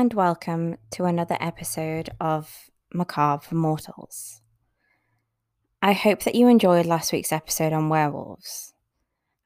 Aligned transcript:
and 0.00 0.14
welcome 0.14 0.78
to 0.90 1.04
another 1.04 1.36
episode 1.40 2.08
of 2.18 2.70
Macabre 2.94 3.44
for 3.44 3.54
Mortals. 3.54 4.40
I 5.82 5.92
hope 5.92 6.22
that 6.22 6.34
you 6.34 6.48
enjoyed 6.48 6.86
last 6.86 7.12
week's 7.12 7.32
episode 7.32 7.74
on 7.74 7.90
werewolves, 7.90 8.72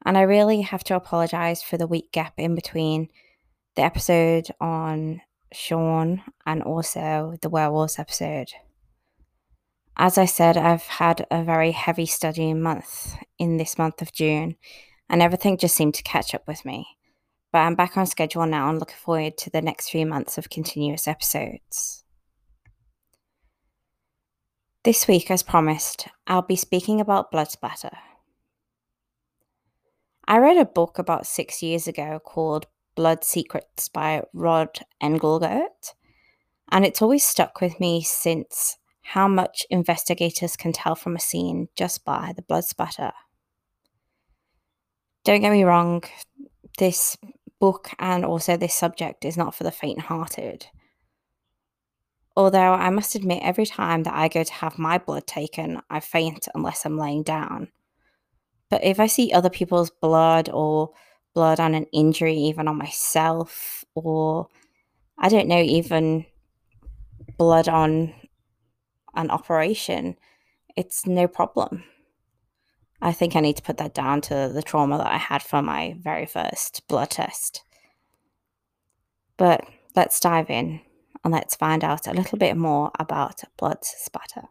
and 0.05 0.17
I 0.17 0.21
really 0.21 0.61
have 0.61 0.81
to 0.85 0.95
apologise 0.95 1.61
for 1.61 1.77
the 1.77 1.87
week 1.87 2.13
gap 2.13 2.35
in 2.37 2.55
between 2.55 3.09
the 3.75 3.81
episode 3.81 4.47
on 4.61 5.19
Sean 5.51 6.23
and 6.45 6.63
also 6.63 7.35
the 7.41 7.49
werewolves 7.49 7.99
episode. 7.99 8.47
As 9.97 10.17
I 10.17 10.23
said, 10.23 10.55
I've 10.55 10.83
had 10.83 11.27
a 11.29 11.43
very 11.43 11.71
heavy 11.71 12.05
studying 12.05 12.61
month 12.61 13.17
in 13.37 13.57
this 13.57 13.77
month 13.77 14.01
of 14.01 14.13
June, 14.13 14.55
and 15.09 15.21
everything 15.21 15.57
just 15.57 15.75
seemed 15.75 15.95
to 15.95 16.03
catch 16.03 16.33
up 16.33 16.47
with 16.47 16.63
me. 16.63 16.87
But 17.55 17.61
I'm 17.61 17.75
back 17.75 17.95
on 17.95 18.05
schedule 18.05 18.45
now 18.45 18.69
and 18.69 18.79
looking 18.79 18.97
forward 18.97 19.37
to 19.37 19.49
the 19.49 19.61
next 19.61 19.87
few 19.87 20.05
months 20.05 20.37
of 20.37 20.49
continuous 20.49 21.07
episodes. 21.07 22.03
This 24.83 25.07
week, 25.07 25.31
as 25.31 25.41
promised, 25.41 26.09
I'll 26.27 26.41
be 26.41 26.57
speaking 26.57 26.99
about 26.99 27.31
blood 27.31 27.49
splatter. 27.49 27.97
I 30.27 30.39
read 30.39 30.57
a 30.57 30.65
book 30.65 30.99
about 30.99 31.27
six 31.27 31.63
years 31.63 31.87
ago 31.87 32.19
called 32.19 32.67
Blood 32.93 33.23
Secrets 33.23 33.87
by 33.87 34.23
Rod 34.33 34.79
Englert, 35.01 35.93
and 36.73 36.85
it's 36.85 37.01
always 37.01 37.23
stuck 37.23 37.61
with 37.61 37.79
me 37.79 38.01
since 38.01 38.77
how 39.01 39.29
much 39.29 39.65
investigators 39.69 40.57
can 40.57 40.73
tell 40.73 40.95
from 40.95 41.15
a 41.15 41.21
scene 41.21 41.69
just 41.77 42.03
by 42.03 42.33
the 42.35 42.41
blood 42.41 42.65
spatter. 42.65 43.13
Don't 45.23 45.39
get 45.39 45.53
me 45.53 45.63
wrong, 45.63 46.03
this 46.77 47.15
book 47.65 47.89
and 47.97 48.23
also 48.23 48.55
this 48.55 48.75
subject 48.75 49.25
is 49.25 49.37
not 49.37 49.55
for 49.55 49.63
the 49.63 49.71
faint 49.71 49.99
hearted. 49.99 50.67
Although 52.37 52.73
I 52.73 52.91
must 52.91 53.15
admit, 53.15 53.41
every 53.41 53.65
time 53.65 54.03
that 54.03 54.13
I 54.13 54.27
go 54.27 54.43
to 54.43 54.53
have 54.53 54.77
my 54.77 54.99
blood 54.99 55.25
taken, 55.25 55.81
I 55.89 55.99
faint 55.99 56.47
unless 56.53 56.85
I'm 56.85 56.99
laying 56.99 57.23
down. 57.23 57.69
But 58.69 58.83
if 58.83 58.99
I 58.99 59.07
see 59.07 59.31
other 59.31 59.49
people's 59.49 59.89
blood 59.89 60.47
or 60.53 60.91
blood 61.33 61.59
on 61.59 61.73
an 61.73 61.87
injury, 61.91 62.35
even 62.35 62.67
on 62.67 62.77
myself, 62.77 63.83
or 63.95 64.47
I 65.17 65.29
don't 65.29 65.47
know, 65.47 65.61
even 65.61 66.27
blood 67.39 67.67
on 67.67 68.13
an 69.15 69.31
operation, 69.31 70.17
it's 70.75 71.07
no 71.07 71.27
problem. 71.27 71.83
I 73.05 73.11
think 73.11 73.35
I 73.35 73.39
need 73.39 73.55
to 73.57 73.61
put 73.61 73.77
that 73.77 73.93
down 73.93 74.21
to 74.21 74.49
the 74.51 74.63
trauma 74.63 74.97
that 74.97 75.05
I 75.05 75.17
had 75.17 75.43
from 75.43 75.65
my 75.65 75.95
very 75.99 76.25
first 76.25 76.81
blood 76.87 77.11
test. 77.11 77.61
But 79.37 79.63
let's 79.95 80.19
dive 80.19 80.49
in 80.49 80.81
and 81.23 81.31
let's 81.31 81.55
find 81.55 81.83
out 81.83 82.07
a 82.07 82.13
little 82.13 82.39
bit 82.39 82.57
more 82.57 82.89
about 82.97 83.43
blood 83.57 83.85
spatter. 83.85 84.45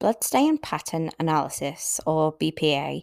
Bloodstain 0.00 0.58
pattern 0.58 1.10
analysis, 1.18 2.00
or 2.06 2.36
BPA, 2.36 3.02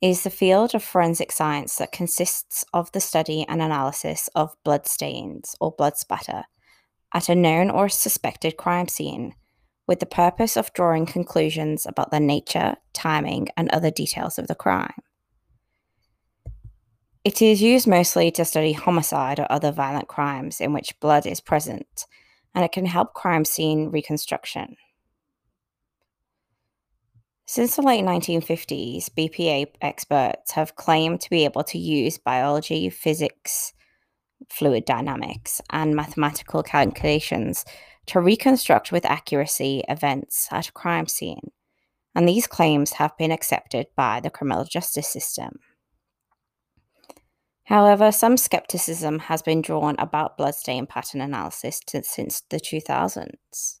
is 0.00 0.22
the 0.22 0.30
field 0.30 0.74
of 0.74 0.82
forensic 0.82 1.30
science 1.30 1.76
that 1.76 1.92
consists 1.92 2.64
of 2.72 2.90
the 2.92 3.00
study 3.00 3.44
and 3.48 3.60
analysis 3.60 4.28
of 4.34 4.56
bloodstains 4.64 5.54
or 5.60 5.72
blood 5.72 5.96
spatter 5.96 6.44
at 7.12 7.28
a 7.28 7.34
known 7.34 7.70
or 7.70 7.88
suspected 7.88 8.56
crime 8.56 8.88
scene 8.88 9.34
with 9.86 10.00
the 10.00 10.06
purpose 10.06 10.56
of 10.56 10.72
drawing 10.72 11.06
conclusions 11.06 11.86
about 11.86 12.10
the 12.10 12.20
nature, 12.20 12.76
timing, 12.92 13.48
and 13.56 13.68
other 13.70 13.90
details 13.90 14.38
of 14.38 14.46
the 14.46 14.54
crime. 14.54 15.02
It 17.22 17.40
is 17.40 17.62
used 17.62 17.86
mostly 17.86 18.30
to 18.32 18.44
study 18.44 18.72
homicide 18.72 19.40
or 19.40 19.46
other 19.50 19.72
violent 19.72 20.08
crimes 20.08 20.60
in 20.60 20.72
which 20.72 20.98
blood 21.00 21.26
is 21.26 21.40
present, 21.40 22.06
and 22.54 22.64
it 22.64 22.72
can 22.72 22.86
help 22.86 23.14
crime 23.14 23.44
scene 23.44 23.90
reconstruction. 23.90 24.76
Since 27.46 27.76
the 27.76 27.82
late 27.82 28.04
1950s, 28.04 29.10
BPA 29.10 29.66
experts 29.82 30.52
have 30.52 30.76
claimed 30.76 31.20
to 31.20 31.30
be 31.30 31.44
able 31.44 31.62
to 31.64 31.78
use 31.78 32.16
biology, 32.16 32.88
physics, 32.88 33.74
fluid 34.48 34.86
dynamics, 34.86 35.60
and 35.68 35.94
mathematical 35.94 36.62
calculations 36.62 37.66
to 38.06 38.20
reconstruct 38.20 38.92
with 38.92 39.04
accuracy 39.04 39.82
events 39.88 40.48
at 40.50 40.68
a 40.68 40.72
crime 40.72 41.06
scene, 41.06 41.50
and 42.14 42.26
these 42.26 42.46
claims 42.46 42.94
have 42.94 43.16
been 43.18 43.30
accepted 43.30 43.88
by 43.94 44.20
the 44.20 44.30
criminal 44.30 44.64
justice 44.64 45.08
system. 45.08 45.58
However, 47.64 48.10
some 48.10 48.38
skepticism 48.38 49.18
has 49.20 49.42
been 49.42 49.60
drawn 49.62 49.96
about 49.98 50.38
bloodstain 50.38 50.86
pattern 50.86 51.20
analysis 51.20 51.80
to, 51.88 52.02
since 52.02 52.42
the 52.48 52.58
2000s. 52.58 53.80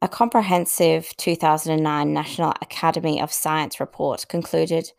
A 0.00 0.06
comprehensive 0.06 1.16
2009 1.16 2.12
National 2.12 2.54
Academy 2.62 3.20
of 3.20 3.32
Science 3.32 3.80
report 3.80 4.28
concluded 4.28 4.92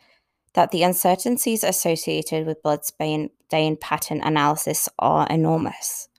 that 0.56 0.72
the 0.72 0.84
uncertainties 0.84 1.64
associated 1.64 2.46
with 2.46 2.62
blood 2.62 2.84
stain 2.84 3.30
pattern 3.78 4.20
analysis 4.20 4.90
are 5.00 5.26
enormous, 5.28 6.10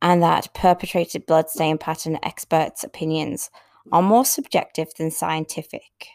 and 0.00 0.22
that 0.22 0.54
perpetrated 0.54 1.26
blood 1.26 1.50
stain 1.50 1.76
pattern 1.76 2.18
experts' 2.22 2.82
opinions 2.82 3.50
are 3.92 4.00
more 4.00 4.24
subjective 4.24 4.88
than 4.96 5.10
scientific. 5.10 6.06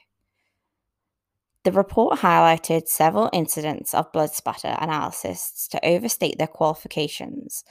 The 1.63 1.71
report 1.71 2.21
highlighted 2.21 2.87
several 2.87 3.29
incidents 3.31 3.93
of 3.93 4.11
blood 4.11 4.31
spatter 4.31 4.75
analysts 4.79 5.67
to 5.67 5.85
overstate 5.85 6.39
their 6.39 6.47
qualifications 6.47 7.63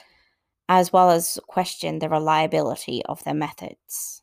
as 0.70 0.92
well 0.92 1.10
as 1.10 1.36
question 1.48 1.98
the 1.98 2.08
reliability 2.08 3.04
of 3.06 3.24
their 3.24 3.34
methods. 3.34 4.22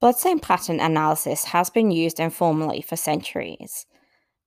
Bloodstain 0.00 0.40
pattern 0.40 0.80
analysis 0.80 1.44
has 1.44 1.70
been 1.70 1.92
used 1.92 2.18
informally 2.18 2.82
for 2.82 2.96
centuries, 2.96 3.86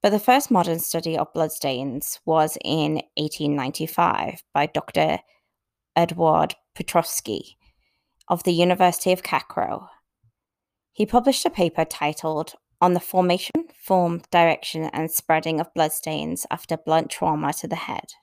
but 0.02 0.10
the 0.10 0.20
first 0.20 0.52
modern 0.52 0.80
study 0.80 1.18
of 1.18 1.32
bloodstains 1.32 2.20
was 2.26 2.58
in 2.66 2.96
1895 3.16 4.44
by 4.54 4.66
Dr. 4.66 5.20
Edward 5.96 6.56
Petrovsky 6.76 7.56
of 8.28 8.44
the 8.44 8.52
University 8.52 9.14
of 9.14 9.24
Cairo. 9.24 9.88
He 10.92 11.06
published 11.06 11.46
a 11.46 11.50
paper 11.50 11.86
titled 11.86 12.56
on 12.86 12.94
the 12.94 13.00
formation, 13.00 13.66
form, 13.82 14.22
direction, 14.30 14.84
and 14.94 15.10
spreading 15.10 15.60
of 15.60 15.74
bloodstains 15.74 16.46
after 16.52 16.78
blunt 16.78 17.10
trauma 17.10 17.52
to 17.52 17.68
the 17.68 17.76
head. 17.76 18.14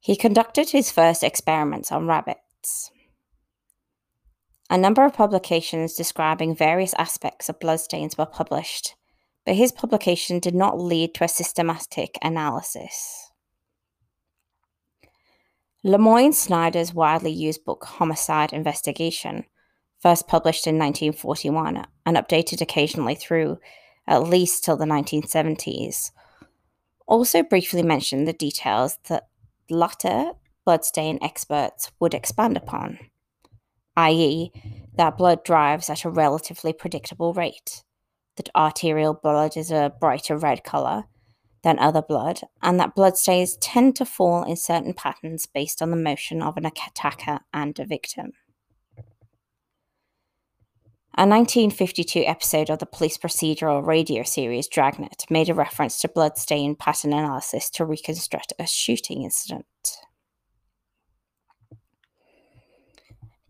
He 0.00 0.16
conducted 0.16 0.70
his 0.70 0.90
first 0.90 1.22
experiments 1.22 1.92
on 1.92 2.08
rabbits. 2.08 2.90
A 4.68 4.76
number 4.76 5.04
of 5.04 5.14
publications 5.14 5.94
describing 5.94 6.56
various 6.56 6.94
aspects 6.94 7.48
of 7.48 7.60
bloodstains 7.60 8.18
were 8.18 8.26
published, 8.26 8.96
but 9.46 9.54
his 9.54 9.70
publication 9.70 10.40
did 10.40 10.56
not 10.56 10.80
lead 10.80 11.14
to 11.14 11.22
a 11.22 11.28
systematic 11.28 12.18
analysis. 12.22 13.30
Lemoyne 15.84 16.32
Snyder's 16.32 16.92
widely 16.92 17.30
used 17.30 17.64
book 17.64 17.84
Homicide 17.84 18.52
Investigation 18.52 19.44
first 20.04 20.28
published 20.28 20.66
in 20.66 20.74
1941 20.74 21.82
and 22.04 22.16
updated 22.18 22.60
occasionally 22.60 23.14
through 23.14 23.58
at 24.06 24.22
least 24.22 24.62
till 24.62 24.76
the 24.76 24.84
1970s. 24.84 26.10
Also, 27.06 27.42
briefly 27.42 27.82
mentioned 27.82 28.28
the 28.28 28.34
details 28.34 28.98
that 29.08 29.28
latter 29.70 30.32
bloodstain 30.66 31.18
experts 31.22 31.90
would 32.00 32.12
expand 32.12 32.54
upon, 32.54 32.98
i.e., 33.96 34.52
that 34.94 35.16
blood 35.16 35.42
drives 35.42 35.88
at 35.88 36.04
a 36.04 36.10
relatively 36.10 36.74
predictable 36.74 37.32
rate, 37.32 37.82
that 38.36 38.50
arterial 38.54 39.14
blood 39.14 39.56
is 39.56 39.70
a 39.70 39.94
brighter 40.00 40.36
red 40.36 40.62
colour 40.62 41.04
than 41.62 41.78
other 41.78 42.02
blood, 42.02 42.42
and 42.60 42.78
that 42.78 42.94
bloodstains 42.94 43.56
tend 43.56 43.96
to 43.96 44.04
fall 44.04 44.42
in 44.44 44.56
certain 44.56 44.92
patterns 44.92 45.46
based 45.46 45.80
on 45.80 45.90
the 45.90 45.96
motion 45.96 46.42
of 46.42 46.58
an 46.58 46.66
attacker 46.66 47.40
and 47.54 47.78
a 47.78 47.86
victim. 47.86 48.32
A 51.16 51.22
1952 51.22 52.24
episode 52.26 52.70
of 52.70 52.80
the 52.80 52.86
police 52.86 53.16
procedural 53.18 53.86
radio 53.86 54.24
series 54.24 54.66
Dragnet 54.66 55.24
made 55.30 55.48
a 55.48 55.54
reference 55.54 56.00
to 56.00 56.08
bloodstain 56.08 56.74
pattern 56.74 57.12
analysis 57.12 57.70
to 57.70 57.84
reconstruct 57.84 58.52
a 58.58 58.66
shooting 58.66 59.22
incident. 59.22 59.64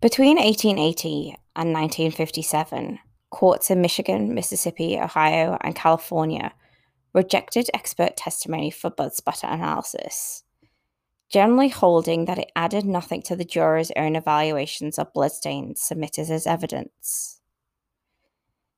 Between 0.02 0.37
1880 0.37 1.38
and 1.56 1.72
1957, 1.72 2.99
courts 3.31 3.70
in 3.70 3.81
Michigan, 3.81 4.34
Mississippi, 4.34 4.99
Ohio, 4.99 5.56
and 5.62 5.75
California 5.75 6.52
rejected 7.14 7.70
expert 7.72 8.14
testimony 8.14 8.70
for 8.70 8.90
blood 8.90 9.14
spatter 9.14 9.46
analysis, 9.46 10.44
generally 11.31 11.70
holding 11.70 12.26
that 12.26 12.38
it 12.38 12.52
added 12.55 12.84
nothing 12.84 13.22
to 13.22 13.34
the 13.34 13.46
jurors' 13.46 13.90
own 13.96 14.16
evaluations 14.16 14.99
of 14.99 15.14
bloodstains 15.14 15.81
submitted 15.81 16.28
as 16.28 16.46
evidence. 16.46 17.40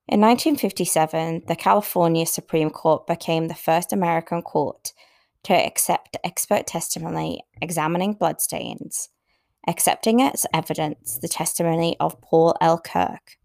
In 0.08 0.20
1957, 0.20 1.42
the 1.48 1.56
California 1.56 2.26
Supreme 2.26 2.70
Court 2.70 3.08
became 3.08 3.48
the 3.48 3.56
first 3.56 3.92
American 3.92 4.40
court 4.40 4.92
to 5.42 5.52
accept 5.52 6.16
expert 6.22 6.68
testimony 6.68 7.42
examining 7.60 8.12
bloodstains, 8.12 9.08
accepting 9.66 10.22
as 10.22 10.46
evidence 10.54 11.18
the 11.18 11.26
testimony 11.26 11.96
of 11.98 12.20
Paul 12.20 12.54
L. 12.60 12.78
Kirk, 12.78 13.36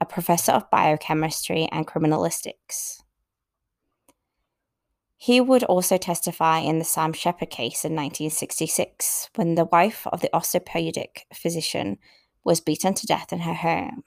a 0.00 0.06
professor 0.06 0.52
of 0.52 0.70
biochemistry 0.70 1.68
and 1.72 1.88
criminalistics. 1.88 3.02
He 5.16 5.40
would 5.40 5.64
also 5.64 5.96
testify 5.96 6.58
in 6.60 6.78
the 6.78 6.84
Sam 6.84 7.12
Sheppard 7.14 7.50
case 7.50 7.84
in 7.84 7.96
1966 7.96 9.30
when 9.34 9.56
the 9.56 9.64
wife 9.64 10.06
of 10.06 10.20
the 10.20 10.32
orthopedic 10.32 11.26
physician 11.34 11.98
was 12.44 12.60
beaten 12.60 12.94
to 12.94 13.06
death 13.06 13.32
in 13.32 13.40
her 13.40 13.54
home, 13.54 14.04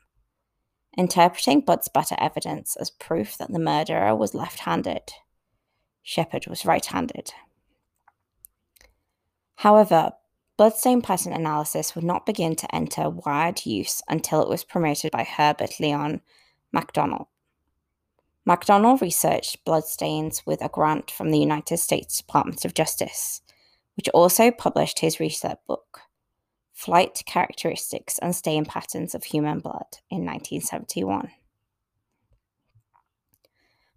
interpreting 0.97 1.61
blood 1.61 1.83
spatter 1.83 2.15
evidence 2.19 2.75
as 2.75 2.89
proof 2.89 3.37
that 3.37 3.51
the 3.51 3.59
murderer 3.59 4.15
was 4.15 4.33
left 4.33 4.59
handed. 4.59 5.13
Sheppard 6.03 6.47
was 6.47 6.65
right 6.65 6.85
handed. 6.85 7.31
However, 9.55 10.13
bloodstain 10.57 11.01
pattern 11.01 11.33
analysis 11.33 11.95
would 11.95 12.03
not 12.03 12.25
begin 12.25 12.55
to 12.55 12.75
enter 12.75 13.09
wide 13.09 13.65
use 13.65 14.01
until 14.07 14.41
it 14.41 14.49
was 14.49 14.63
promoted 14.63 15.11
by 15.11 15.23
Herbert 15.23 15.79
Leon 15.79 16.21
MacDonald. 16.71 17.27
MacDonald 18.45 19.01
researched 19.01 19.63
bloodstains 19.65 20.45
with 20.45 20.61
a 20.61 20.69
grant 20.69 21.11
from 21.11 21.29
the 21.29 21.39
United 21.39 21.77
States 21.77 22.17
Department 22.17 22.65
of 22.65 22.73
Justice, 22.73 23.41
which 23.95 24.09
also 24.09 24.49
published 24.49 24.99
his 24.99 25.19
research 25.19 25.57
book, 25.67 26.01
Flight 26.79 27.23
Characteristics 27.25 28.17
and 28.19 28.33
Stain 28.33 28.63
Patterns 28.63 29.13
of 29.13 29.25
Human 29.25 29.59
Blood, 29.59 29.97
in 30.09 30.23
1971. 30.23 31.29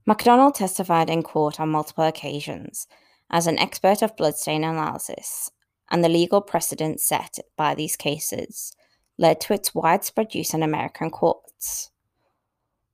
MacDonald 0.05 0.57
testified 0.57 1.09
in 1.09 1.23
court 1.23 1.61
on 1.61 1.69
multiple 1.69 2.03
occasions 2.03 2.89
as 3.31 3.47
an 3.47 3.57
expert 3.61 4.03
of 4.03 4.17
bloodstain 4.17 4.65
analysis, 4.65 5.53
and 5.93 6.03
the 6.03 6.09
legal 6.09 6.41
precedent 6.41 6.99
set 7.01 7.39
by 7.57 7.77
these 7.77 7.95
cases 7.95 8.75
led 9.17 9.41
to 9.43 9.53
its 9.55 9.73
widespread 9.73 10.35
use 10.35 10.53
in 10.53 10.65
American 10.65 11.09
courts. 11.09 11.93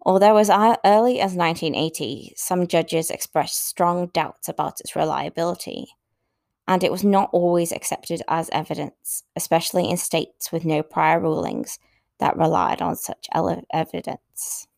Although 0.03 0.37
as 0.37 0.51
early 0.85 1.19
as 1.19 1.33
1980, 1.33 2.35
some 2.37 2.67
judges 2.67 3.11
expressed 3.11 3.67
strong 3.67 4.09
doubts 4.09 4.51
about 4.51 4.81
its 4.81 4.95
reliability, 4.95 5.87
and 6.69 6.85
it 6.85 6.93
was 6.93 7.03
not 7.03 7.31
always 7.33 7.73
accepted 7.73 8.23
as 8.29 8.51
evidence, 8.53 9.25
especially 9.35 9.89
in 9.89 9.97
states 9.97 10.53
with 10.53 10.67
no 10.67 10.83
prior 10.83 11.19
rulings 11.19 11.79
that 12.21 12.37
relied 12.37 12.83
on 12.83 12.95
such 12.95 13.27
evidence. 13.73 14.69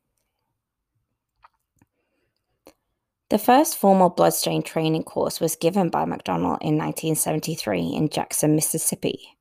The 3.28 3.38
first 3.38 3.76
formal 3.76 4.08
bloodstain 4.08 4.62
training 4.62 5.04
course 5.04 5.40
was 5.40 5.56
given 5.56 5.88
by 5.88 6.04
MacDonald 6.04 6.58
in 6.62 6.78
1973 6.78 7.80
in 7.94 8.08
Jackson, 8.08 8.54
Mississippi. 8.54 9.36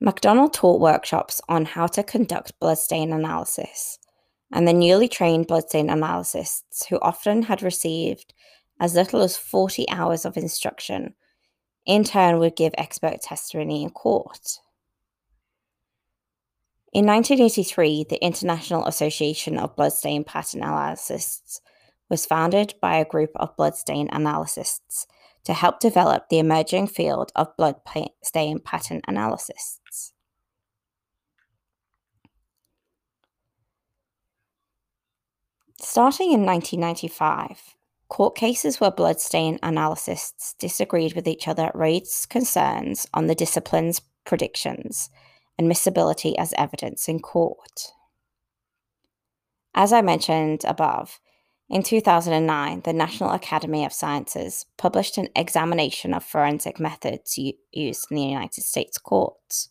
MacDonald 0.00 0.52
taught 0.52 0.80
workshops 0.80 1.40
on 1.48 1.64
how 1.64 1.86
to 1.86 2.02
conduct 2.02 2.58
bloodstain 2.58 3.12
analysis 3.12 3.98
and 4.52 4.66
the 4.66 4.72
newly 4.72 5.08
trained 5.08 5.46
bloodstain 5.46 5.88
analysts, 5.88 6.86
who 6.86 6.98
often 7.00 7.42
had 7.42 7.62
received 7.62 8.34
as 8.82 8.96
little 8.96 9.22
as 9.22 9.36
40 9.36 9.88
hours 9.88 10.24
of 10.24 10.36
instruction, 10.36 11.14
in 11.86 12.02
turn 12.02 12.40
would 12.40 12.56
give 12.56 12.74
expert 12.76 13.22
testimony 13.22 13.84
in 13.84 13.90
court. 13.90 14.58
In 16.92 17.06
1983, 17.06 18.06
the 18.10 18.22
International 18.22 18.84
Association 18.86 19.56
of 19.56 19.76
Bloodstain 19.76 20.24
Pattern 20.24 20.64
Analysts 20.64 21.60
was 22.10 22.26
founded 22.26 22.74
by 22.82 22.96
a 22.96 23.04
group 23.04 23.30
of 23.36 23.56
bloodstain 23.56 24.08
analysts 24.08 25.06
to 25.44 25.54
help 25.54 25.78
develop 25.78 26.28
the 26.28 26.40
emerging 26.40 26.88
field 26.88 27.30
of 27.36 27.56
bloodstain 27.56 28.58
pattern 28.58 29.00
analysts. 29.06 30.12
Starting 35.80 36.32
in 36.32 36.44
1995, 36.44 37.76
court 38.12 38.34
cases 38.34 38.78
where 38.78 38.90
bloodstain 38.90 39.58
analysts 39.62 40.54
disagreed 40.58 41.14
with 41.14 41.26
each 41.26 41.48
other 41.48 41.70
raised 41.72 42.28
concerns 42.28 43.06
on 43.14 43.26
the 43.26 43.34
discipline's 43.34 44.02
predictions 44.26 45.08
and 45.58 45.66
miscibility 45.66 46.34
as 46.36 46.52
evidence 46.58 47.08
in 47.08 47.18
court. 47.18 47.92
As 49.74 49.94
I 49.94 50.02
mentioned 50.02 50.62
above, 50.66 51.20
in 51.70 51.82
2009, 51.82 52.82
the 52.84 52.92
National 52.92 53.30
Academy 53.30 53.82
of 53.82 53.94
Sciences 53.94 54.66
published 54.76 55.16
an 55.16 55.30
examination 55.34 56.12
of 56.12 56.22
forensic 56.22 56.78
methods 56.78 57.38
used 57.38 58.06
in 58.10 58.16
the 58.18 58.22
United 58.22 58.62
States 58.62 58.98
courts, 58.98 59.70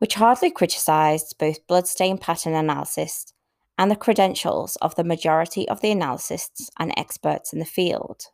which 0.00 0.16
hardly 0.16 0.50
criticized 0.50 1.36
both 1.38 1.66
bloodstain 1.66 2.18
pattern 2.18 2.52
analysis 2.52 3.32
and 3.76 3.90
the 3.90 3.96
credentials 3.96 4.76
of 4.76 4.94
the 4.94 5.04
majority 5.04 5.68
of 5.68 5.80
the 5.80 5.90
analysts 5.90 6.70
and 6.78 6.92
experts 6.96 7.52
in 7.52 7.58
the 7.58 7.64
field. 7.64 8.26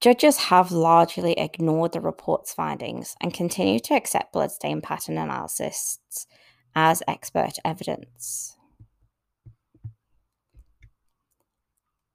Judges 0.00 0.36
have 0.38 0.72
largely 0.72 1.34
ignored 1.34 1.92
the 1.92 2.00
report's 2.00 2.54
findings 2.54 3.14
and 3.20 3.34
continue 3.34 3.78
to 3.80 3.94
accept 3.94 4.32
bloodstain 4.32 4.80
pattern 4.80 5.18
analysis 5.18 5.98
as 6.74 7.02
expert 7.06 7.52
evidence. 7.64 8.56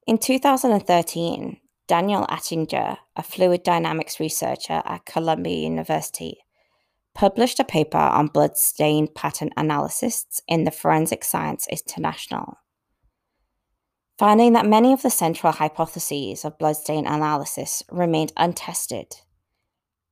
In 0.07 0.17
2013, 0.17 1.57
Daniel 1.88 2.25
Attinger, 2.27 2.98
a 3.15 3.24
fluid 3.24 3.62
dynamics 3.62 4.19
researcher 4.19 4.81
at 4.86 5.05
Columbia 5.05 5.57
University, 5.57 6.44
published 7.15 7.62
a 7.62 7.63
paper 7.63 7.98
on 7.98 8.27
bloodstain 8.27 9.07
pattern 9.07 9.50
analysis 9.55 10.41
in 10.48 10.65
the 10.65 10.72
Forensic 10.72 11.24
Science 11.24 11.65
International, 11.67 12.60
finding 14.19 14.53
that 14.53 14.65
many 14.65 14.91
of 14.91 15.01
the 15.01 15.10
central 15.10 15.53
hypotheses 15.53 16.43
of 16.43 16.60
bloodstain 16.60 17.07
analysis 17.07 17.81
remained 17.89 18.34
untested, 18.36 19.15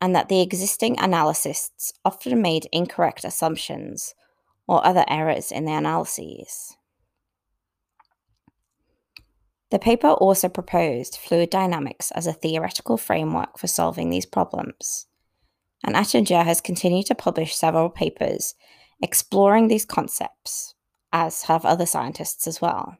and 0.02 0.16
that 0.16 0.30
the 0.30 0.42
existing 0.42 0.98
analysts 0.98 1.94
often 2.06 2.42
made 2.42 2.70
incorrect 2.72 3.26
assumptions 3.26 4.16
or 4.66 4.86
other 4.86 5.04
errors 5.10 5.52
in 5.52 5.66
the 5.66 5.74
analyses. 5.74 6.78
The 9.72 9.80
paper 9.80 10.10
also 10.10 10.48
proposed 10.48 11.18
fluid 11.18 11.50
dynamics 11.50 12.12
as 12.12 12.28
a 12.28 12.34
theoretical 12.34 12.96
framework 12.96 13.58
for 13.58 13.68
solving 13.68 14.10
these 14.10 14.26
problems 14.26 15.08
and 15.84 15.96
Attinger 15.96 16.46
has 16.46 16.62
continued 16.62 17.06
to 17.08 17.16
publish 17.16 17.56
several 17.56 17.90
papers 17.90 18.56
exploring 19.02 19.68
these 19.68 19.86
concepts, 19.86 20.76
as 21.12 21.44
have 21.44 21.66
other 21.66 21.86
scientists 21.86 22.48
as 22.48 22.62
well. 22.62 22.98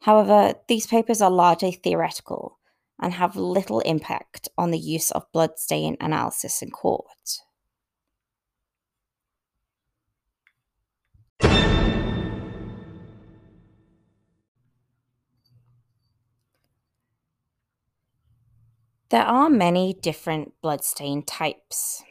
However, 0.00 0.54
these 0.68 0.86
papers 0.86 1.22
are 1.22 1.30
largely 1.30 1.72
theoretical 1.72 2.58
and 3.00 3.12
have 3.12 3.36
little 3.36 3.80
impact 3.80 4.48
on 4.58 4.70
the 4.70 4.78
use 4.78 5.10
of 5.10 5.30
bloodstain 5.32 5.96
analysis 6.00 6.62
in 6.62 6.70
court. 6.70 7.40
There 19.08 19.22
are 19.22 19.48
many 19.48 19.94
different 19.94 20.52
bloodstain 20.60 21.22
types. 21.22 22.02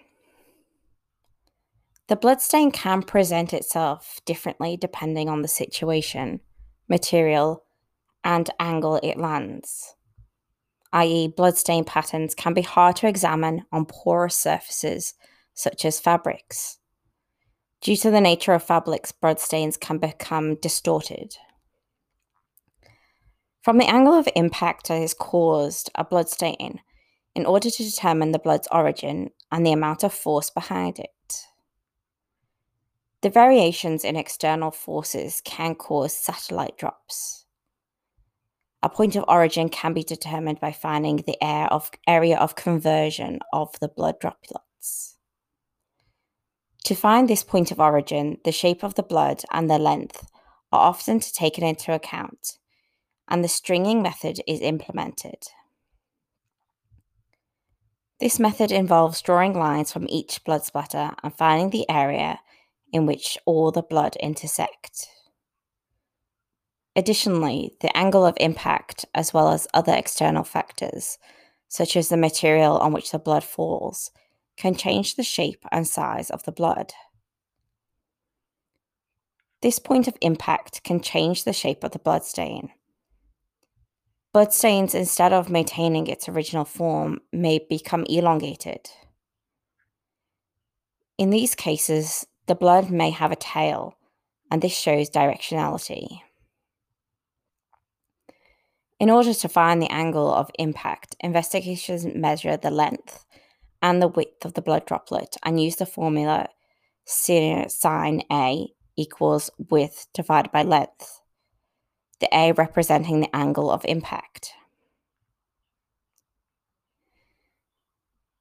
The 2.07 2.15
bloodstain 2.15 2.71
can 2.71 3.01
present 3.01 3.53
itself 3.53 4.21
differently 4.25 4.77
depending 4.77 5.27
on 5.27 5.41
the 5.41 5.49
situation, 5.49 6.39
material, 6.87 7.65
and 8.23 8.49
angle 8.61 9.01
it 9.03 9.17
lands. 9.17 9.95
I.e., 10.93 11.27
bloodstain 11.27 11.83
patterns 11.83 12.33
can 12.33 12.53
be 12.53 12.61
hard 12.61 12.95
to 12.97 13.07
examine 13.07 13.65
on 13.73 13.85
porous 13.85 14.35
surfaces 14.35 15.15
such 15.53 15.83
as 15.83 15.99
fabrics. 15.99 16.77
Due 17.81 17.97
to 17.97 18.09
the 18.09 18.21
nature 18.21 18.53
of 18.53 18.63
fabrics, 18.63 19.11
bloodstains 19.11 19.75
can 19.75 19.97
become 19.97 20.55
distorted. 20.55 21.35
From 23.61 23.79
the 23.79 23.89
angle 23.89 24.13
of 24.13 24.29
impact 24.35 24.87
that 24.87 25.01
has 25.01 25.13
caused 25.13 25.89
a 25.95 26.05
bloodstain, 26.05 26.81
in 27.35 27.45
order 27.45 27.69
to 27.69 27.83
determine 27.83 28.31
the 28.31 28.39
blood's 28.39 28.67
origin 28.71 29.29
and 29.51 29.65
the 29.65 29.73
amount 29.73 30.03
of 30.03 30.13
force 30.13 30.49
behind 30.49 30.97
it. 30.97 31.09
The 33.21 33.29
variations 33.29 34.05
in 34.05 34.15
external 34.15 34.71
forces 34.71 35.41
can 35.43 35.75
cause 35.75 36.15
satellite 36.15 36.77
drops. 36.77 37.45
A 38.81 38.89
point 38.89 39.15
of 39.15 39.25
origin 39.27 39.67
can 39.69 39.93
be 39.93 40.03
determined 40.03 40.59
by 40.59 40.71
finding 40.71 41.17
the 41.17 41.35
of, 41.41 41.89
area 42.07 42.37
of 42.37 42.55
conversion 42.55 43.39
of 43.51 43.77
the 43.79 43.87
blood 43.87 44.19
droplets. 44.19 45.17
To 46.83 46.93
find 46.93 47.27
this 47.27 47.43
point 47.43 47.71
of 47.71 47.79
origin, 47.79 48.37
the 48.45 48.51
shape 48.51 48.83
of 48.83 48.93
the 48.93 49.01
blood 49.01 49.43
and 49.51 49.69
the 49.69 49.79
length 49.79 50.29
are 50.71 50.87
often 50.87 51.19
taken 51.19 51.63
into 51.63 51.93
account, 51.93 52.59
and 53.27 53.43
the 53.43 53.47
stringing 53.47 54.03
method 54.03 54.39
is 54.47 54.61
implemented. 54.61 55.47
This 58.19 58.39
method 58.39 58.71
involves 58.71 59.21
drawing 59.21 59.53
lines 59.53 59.91
from 59.91 60.07
each 60.07 60.43
blood 60.45 60.63
splatter 60.63 61.11
and 61.21 61.33
finding 61.33 61.69
the 61.69 61.89
area 61.89 62.39
in 62.93 63.05
which 63.05 63.37
all 63.45 63.71
the 63.71 63.81
blood 63.81 64.15
intersect. 64.21 65.09
Additionally, 66.95 67.75
the 67.81 67.95
angle 67.95 68.25
of 68.25 68.37
impact, 68.39 69.05
as 69.13 69.33
well 69.33 69.49
as 69.49 69.67
other 69.73 69.93
external 69.93 70.45
factors, 70.45 71.17
such 71.67 71.97
as 71.97 72.07
the 72.07 72.15
material 72.15 72.77
on 72.77 72.93
which 72.93 73.11
the 73.11 73.19
blood 73.19 73.43
falls, 73.43 74.11
can 74.55 74.75
change 74.75 75.15
the 75.15 75.23
shape 75.23 75.65
and 75.69 75.85
size 75.85 76.29
of 76.29 76.43
the 76.43 76.53
blood. 76.53 76.93
This 79.61 79.77
point 79.77 80.07
of 80.07 80.17
impact 80.21 80.83
can 80.83 81.01
change 81.01 81.43
the 81.43 81.51
shape 81.51 81.83
of 81.83 81.91
the 81.91 81.99
blood 81.99 82.23
stain. 82.23 82.69
Blood 84.35 84.51
stains, 84.51 84.93
instead 84.93 85.31
of 85.31 85.49
maintaining 85.49 86.07
its 86.07 86.27
original 86.27 86.65
form, 86.65 87.21
may 87.31 87.57
become 87.57 88.03
elongated. 88.09 88.89
In 91.17 91.29
these 91.29 91.55
cases, 91.55 92.27
the 92.45 92.53
blood 92.53 92.91
may 92.91 93.11
have 93.11 93.31
a 93.31 93.37
tail, 93.37 93.97
and 94.51 94.61
this 94.61 94.77
shows 94.77 95.09
directionality. 95.09 96.19
In 98.99 99.09
order 99.09 99.33
to 99.33 99.47
find 99.47 99.81
the 99.81 99.89
angle 99.89 100.33
of 100.33 100.51
impact, 100.59 101.15
investigators 101.21 102.05
measure 102.05 102.57
the 102.57 102.71
length 102.71 103.23
and 103.81 104.01
the 104.01 104.09
width 104.09 104.43
of 104.43 104.55
the 104.55 104.61
blood 104.61 104.85
droplet 104.85 105.37
and 105.43 105.63
use 105.63 105.77
the 105.77 105.85
formula 105.85 106.49
sine 107.05 108.21
A 108.29 108.67
equals 108.97 109.49
width 109.69 110.07
divided 110.13 110.51
by 110.51 110.63
length, 110.63 111.21
the 112.19 112.29
A 112.31 112.51
representing 112.53 113.19
the 113.19 113.35
angle 113.35 113.69
of 113.69 113.85
impact. 113.85 114.53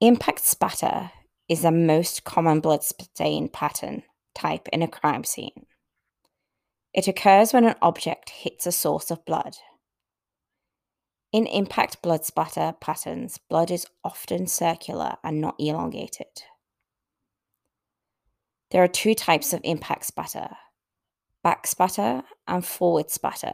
Impact 0.01 0.41
spatter 0.41 1.11
is 1.47 1.61
the 1.61 1.71
most 1.71 2.23
common 2.23 2.59
blood 2.59 2.83
stain 2.83 3.49
pattern 3.49 4.03
type 4.33 4.67
in 4.73 4.81
a 4.81 4.87
crime 4.87 5.23
scene. 5.23 5.65
It 6.93 7.07
occurs 7.07 7.53
when 7.53 7.65
an 7.65 7.75
object 7.81 8.29
hits 8.29 8.65
a 8.65 8.71
source 8.71 9.11
of 9.11 9.25
blood. 9.25 9.57
In 11.31 11.45
impact 11.47 12.01
blood 12.01 12.23
spatter 12.23 12.73
patterns, 12.79 13.37
blood 13.49 13.69
is 13.69 13.85
often 14.03 14.47
circular 14.47 15.17
and 15.23 15.41
not 15.41 15.55
elongated. 15.59 16.43
There 18.71 18.83
are 18.83 18.87
two 18.87 19.13
types 19.13 19.53
of 19.53 19.61
impact 19.63 20.05
spatter 20.05 20.55
back 21.45 21.67
spatter 21.67 22.23
and 22.47 22.65
forward 22.65 23.09
spatter. 23.09 23.53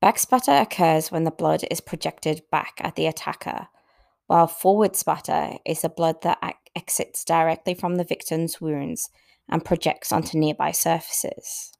Back 0.00 0.18
spatter 0.18 0.56
occurs 0.56 1.12
when 1.12 1.24
the 1.24 1.30
blood 1.30 1.62
is 1.70 1.80
projected 1.80 2.42
back 2.50 2.80
at 2.80 2.96
the 2.96 3.06
attacker 3.06 3.68
while 4.28 4.46
forward 4.46 4.96
spatter 4.96 5.58
is 5.64 5.82
the 5.82 5.88
blood 5.88 6.22
that 6.22 6.38
exits 6.74 7.22
directly 7.24 7.74
from 7.74 7.96
the 7.96 8.04
victim's 8.04 8.60
wounds 8.60 9.10
and 9.48 9.64
projects 9.64 10.10
onto 10.10 10.38
nearby 10.38 10.72
surfaces. 10.72 11.72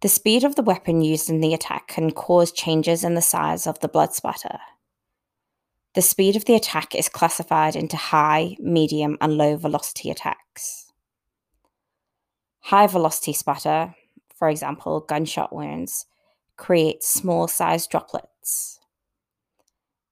The 0.00 0.08
speed 0.08 0.44
of 0.44 0.54
the 0.54 0.62
weapon 0.62 1.00
used 1.00 1.30
in 1.30 1.40
the 1.40 1.54
attack 1.54 1.88
can 1.88 2.10
cause 2.10 2.52
changes 2.52 3.04
in 3.04 3.14
the 3.14 3.22
size 3.22 3.66
of 3.66 3.80
the 3.80 3.88
blood 3.88 4.12
spatter. 4.12 4.58
The 5.94 6.02
speed 6.02 6.36
of 6.36 6.44
the 6.44 6.56
attack 6.56 6.94
is 6.94 7.08
classified 7.08 7.74
into 7.74 7.96
high, 7.96 8.56
medium, 8.60 9.16
and 9.20 9.38
low 9.38 9.56
velocity 9.56 10.10
attacks. 10.10 10.92
High 12.68 12.86
velocity 12.86 13.34
spatter, 13.34 13.94
for 14.34 14.48
example, 14.48 15.00
gunshot 15.00 15.54
wounds, 15.54 16.06
creates 16.56 17.06
small 17.06 17.46
sized 17.46 17.90
droplets. 17.90 18.80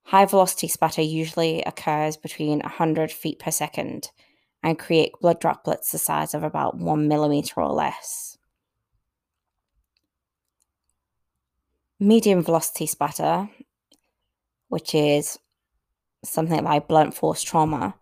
High 0.02 0.26
velocity 0.26 0.68
spatter 0.68 1.00
usually 1.00 1.62
occurs 1.62 2.18
between 2.18 2.58
100 2.58 3.10
feet 3.10 3.38
per 3.38 3.50
second 3.50 4.10
and 4.62 4.78
create 4.78 5.18
blood 5.18 5.40
droplets 5.40 5.92
the 5.92 5.98
size 5.98 6.34
of 6.34 6.42
about 6.42 6.76
1 6.76 7.08
millimeter 7.08 7.58
or 7.58 7.72
less. 7.72 8.36
Medium 11.98 12.42
velocity 12.42 12.84
spatter, 12.84 13.48
which 14.68 14.94
is 14.94 15.38
something 16.22 16.64
like 16.64 16.86
blunt 16.86 17.14
force 17.14 17.42
trauma, 17.42 17.94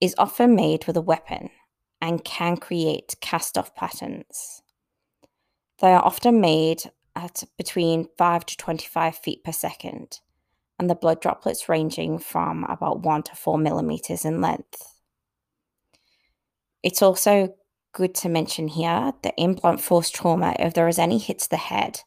is 0.00 0.14
often 0.16 0.56
made 0.56 0.86
with 0.86 0.96
a 0.96 1.02
weapon 1.02 1.50
and 2.00 2.24
can 2.24 2.56
create 2.56 3.16
cast 3.20 3.56
off 3.56 3.74
patterns. 3.74 4.62
They 5.80 5.92
are 5.92 6.04
often 6.04 6.40
made 6.40 6.82
at 7.14 7.44
between 7.56 8.08
5 8.16 8.46
to 8.46 8.56
25 8.56 9.16
feet 9.16 9.44
per 9.44 9.52
second 9.52 10.20
and 10.78 10.90
the 10.90 10.94
blood 10.94 11.20
droplets 11.20 11.68
ranging 11.68 12.18
from 12.18 12.64
about 12.64 13.00
1 13.02 13.22
to 13.24 13.36
4 13.36 13.58
millimeters 13.58 14.24
in 14.24 14.40
length. 14.40 15.00
It's 16.82 17.02
also 17.02 17.54
good 17.92 18.14
to 18.16 18.28
mention 18.28 18.68
here 18.68 19.12
that 19.22 19.34
in 19.38 19.54
blunt 19.54 19.80
force 19.80 20.10
trauma, 20.10 20.54
if 20.58 20.74
there 20.74 20.88
is 20.88 20.98
any 20.98 21.18
hit 21.18 21.38
to 21.40 21.50
the 21.50 21.56
head, 21.56 22.00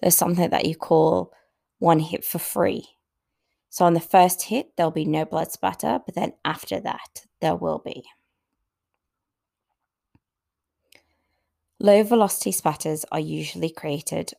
there's 0.00 0.16
something 0.16 0.50
that 0.50 0.66
you 0.66 0.76
call 0.76 1.32
one 1.78 2.00
hit 2.00 2.24
for 2.24 2.38
free. 2.38 2.86
So 3.70 3.84
on 3.84 3.94
the 3.94 4.00
first 4.00 4.42
hit, 4.42 4.76
there'll 4.76 4.90
be 4.90 5.04
no 5.04 5.24
blood 5.24 5.50
splatter, 5.50 6.00
but 6.04 6.14
then 6.14 6.34
after 6.44 6.80
that, 6.80 7.22
there 7.40 7.56
will 7.56 7.78
be. 7.78 8.04
Low 11.80 12.02
velocity 12.02 12.52
spatters 12.52 13.04
are 13.10 13.18
usually 13.18 13.70
created 13.70 14.34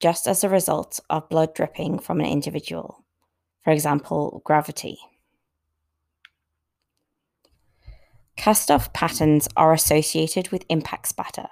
just 0.00 0.26
as 0.26 0.42
a 0.42 0.48
result 0.48 0.98
of 1.10 1.28
blood 1.28 1.54
dripping 1.54 1.98
from 1.98 2.18
an 2.20 2.26
individual 2.26 3.04
for 3.68 3.72
example, 3.72 4.40
gravity. 4.46 4.98
Cast 8.34 8.70
off 8.70 8.94
patterns 8.94 9.46
are 9.58 9.74
associated 9.74 10.50
with 10.50 10.64
impact 10.70 11.08
spatter. 11.08 11.48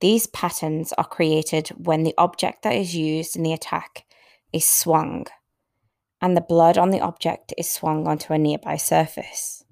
These 0.00 0.28
patterns 0.28 0.92
are 0.96 1.04
created 1.04 1.70
when 1.70 2.04
the 2.04 2.14
object 2.16 2.62
that 2.62 2.76
is 2.76 2.94
used 2.94 3.34
in 3.34 3.42
the 3.42 3.52
attack 3.52 4.04
is 4.52 4.68
swung 4.68 5.26
and 6.20 6.36
the 6.36 6.40
blood 6.40 6.78
on 6.78 6.90
the 6.90 7.00
object 7.00 7.52
is 7.58 7.68
swung 7.68 8.06
onto 8.06 8.32
a 8.32 8.38
nearby 8.38 8.76
surface. 8.76 9.64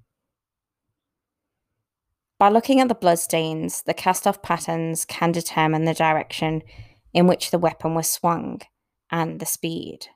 By 2.41 2.49
looking 2.49 2.81
at 2.81 2.89
the 2.89 2.95
bloodstains, 2.95 3.83
the 3.83 3.93
cast 3.93 4.27
off 4.27 4.41
patterns 4.41 5.05
can 5.05 5.31
determine 5.31 5.85
the 5.85 5.93
direction 5.93 6.63
in 7.13 7.27
which 7.27 7.51
the 7.51 7.59
weapon 7.59 7.95
was 7.95 8.11
swung 8.11 8.63
and 9.11 9.41
the 9.41 9.45
speed. 9.45 10.07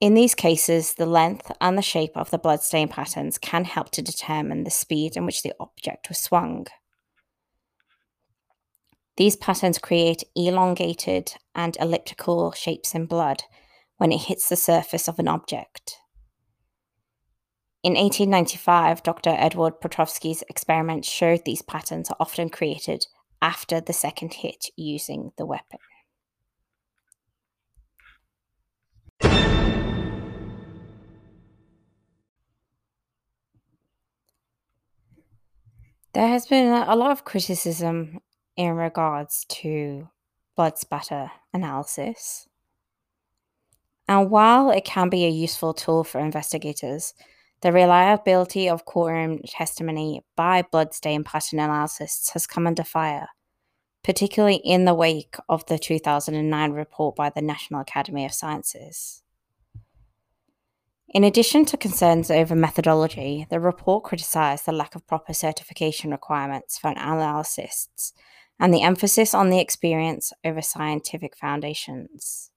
In 0.00 0.14
these 0.14 0.36
cases, 0.36 0.94
the 0.94 1.04
length 1.04 1.50
and 1.60 1.76
the 1.76 1.82
shape 1.82 2.16
of 2.16 2.30
the 2.30 2.38
bloodstain 2.38 2.86
patterns 2.86 3.38
can 3.38 3.64
help 3.64 3.90
to 3.90 4.02
determine 4.02 4.62
the 4.62 4.70
speed 4.70 5.16
in 5.16 5.26
which 5.26 5.42
the 5.42 5.52
object 5.58 6.08
was 6.08 6.18
swung. 6.18 6.68
These 9.16 9.34
patterns 9.34 9.78
create 9.78 10.22
elongated 10.36 11.34
and 11.56 11.76
elliptical 11.80 12.52
shapes 12.52 12.94
in 12.94 13.06
blood 13.06 13.42
when 13.96 14.12
it 14.12 14.22
hits 14.22 14.48
the 14.48 14.54
surface 14.54 15.08
of 15.08 15.18
an 15.18 15.26
object. 15.26 15.96
In 17.82 17.94
1895, 17.94 19.02
Dr. 19.02 19.30
Edward 19.30 19.80
Petrovsky's 19.80 20.44
experiments 20.50 21.08
showed 21.08 21.46
these 21.46 21.62
patterns 21.62 22.10
are 22.10 22.16
often 22.20 22.50
created 22.50 23.06
after 23.40 23.80
the 23.80 23.94
second 23.94 24.34
hit 24.34 24.66
using 24.76 25.32
the 25.38 25.46
weapon. 25.46 25.78
There 36.12 36.28
has 36.28 36.46
been 36.46 36.66
a 36.66 36.96
lot 36.96 37.12
of 37.12 37.24
criticism 37.24 38.20
in 38.56 38.74
regards 38.74 39.46
to 39.48 40.10
blood 40.54 40.76
spatter 40.76 41.30
analysis. 41.54 42.46
And 44.06 44.28
while 44.28 44.70
it 44.70 44.84
can 44.84 45.08
be 45.08 45.24
a 45.24 45.30
useful 45.30 45.72
tool 45.72 46.04
for 46.04 46.20
investigators, 46.20 47.14
the 47.62 47.72
reliability 47.72 48.68
of 48.68 48.84
courtroom 48.84 49.40
testimony 49.46 50.22
by 50.36 50.62
bloodstain 50.62 51.24
pattern 51.24 51.60
analysts 51.60 52.30
has 52.30 52.46
come 52.46 52.66
under 52.66 52.84
fire, 52.84 53.28
particularly 54.02 54.56
in 54.56 54.86
the 54.86 54.94
wake 54.94 55.36
of 55.48 55.66
the 55.66 55.78
2009 55.78 56.72
report 56.72 57.16
by 57.16 57.30
the 57.30 57.42
National 57.42 57.80
Academy 57.80 58.24
of 58.24 58.32
Sciences. 58.32 59.22
In 61.12 61.24
addition 61.24 61.64
to 61.66 61.76
concerns 61.76 62.30
over 62.30 62.54
methodology, 62.54 63.44
the 63.50 63.58
report 63.58 64.04
criticised 64.04 64.64
the 64.64 64.72
lack 64.72 64.94
of 64.94 65.06
proper 65.08 65.34
certification 65.34 66.12
requirements 66.12 66.78
for 66.78 66.96
analysts 66.96 68.12
and 68.60 68.72
the 68.72 68.82
emphasis 68.82 69.34
on 69.34 69.50
the 69.50 69.58
experience 69.58 70.32
over 70.44 70.62
scientific 70.62 71.36
foundations. 71.36 72.50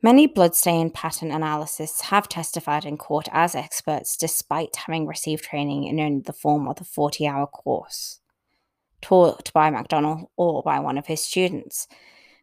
Many 0.00 0.28
bloodstain 0.28 0.90
pattern 0.90 1.32
analysts 1.32 2.02
have 2.02 2.28
testified 2.28 2.84
in 2.84 2.96
court 2.96 3.28
as 3.32 3.56
experts 3.56 4.16
despite 4.16 4.76
having 4.86 5.08
received 5.08 5.42
training 5.42 5.84
in 5.84 5.98
only 5.98 6.20
the 6.20 6.32
form 6.32 6.68
of 6.68 6.76
the 6.76 6.84
40 6.84 7.26
hour 7.26 7.46
course 7.48 8.20
taught 9.00 9.52
by 9.52 9.70
MacDonald 9.70 10.28
or 10.36 10.62
by 10.62 10.80
one 10.80 10.98
of 10.98 11.06
his 11.06 11.22
students 11.22 11.88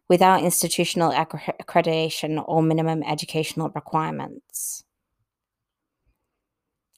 without 0.08 0.42
institutional 0.42 1.12
accreditation 1.12 2.42
or 2.46 2.62
minimum 2.62 3.02
educational 3.02 3.70
requirements. 3.70 4.84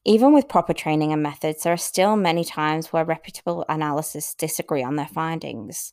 Even 0.04 0.32
with 0.32 0.48
proper 0.48 0.72
training 0.72 1.12
and 1.12 1.22
methods, 1.22 1.62
there 1.62 1.72
are 1.72 1.76
still 1.76 2.16
many 2.16 2.44
times 2.44 2.92
where 2.92 3.04
reputable 3.04 3.64
analysts 3.68 4.34
disagree 4.34 4.82
on 4.82 4.96
their 4.96 5.06
findings, 5.06 5.92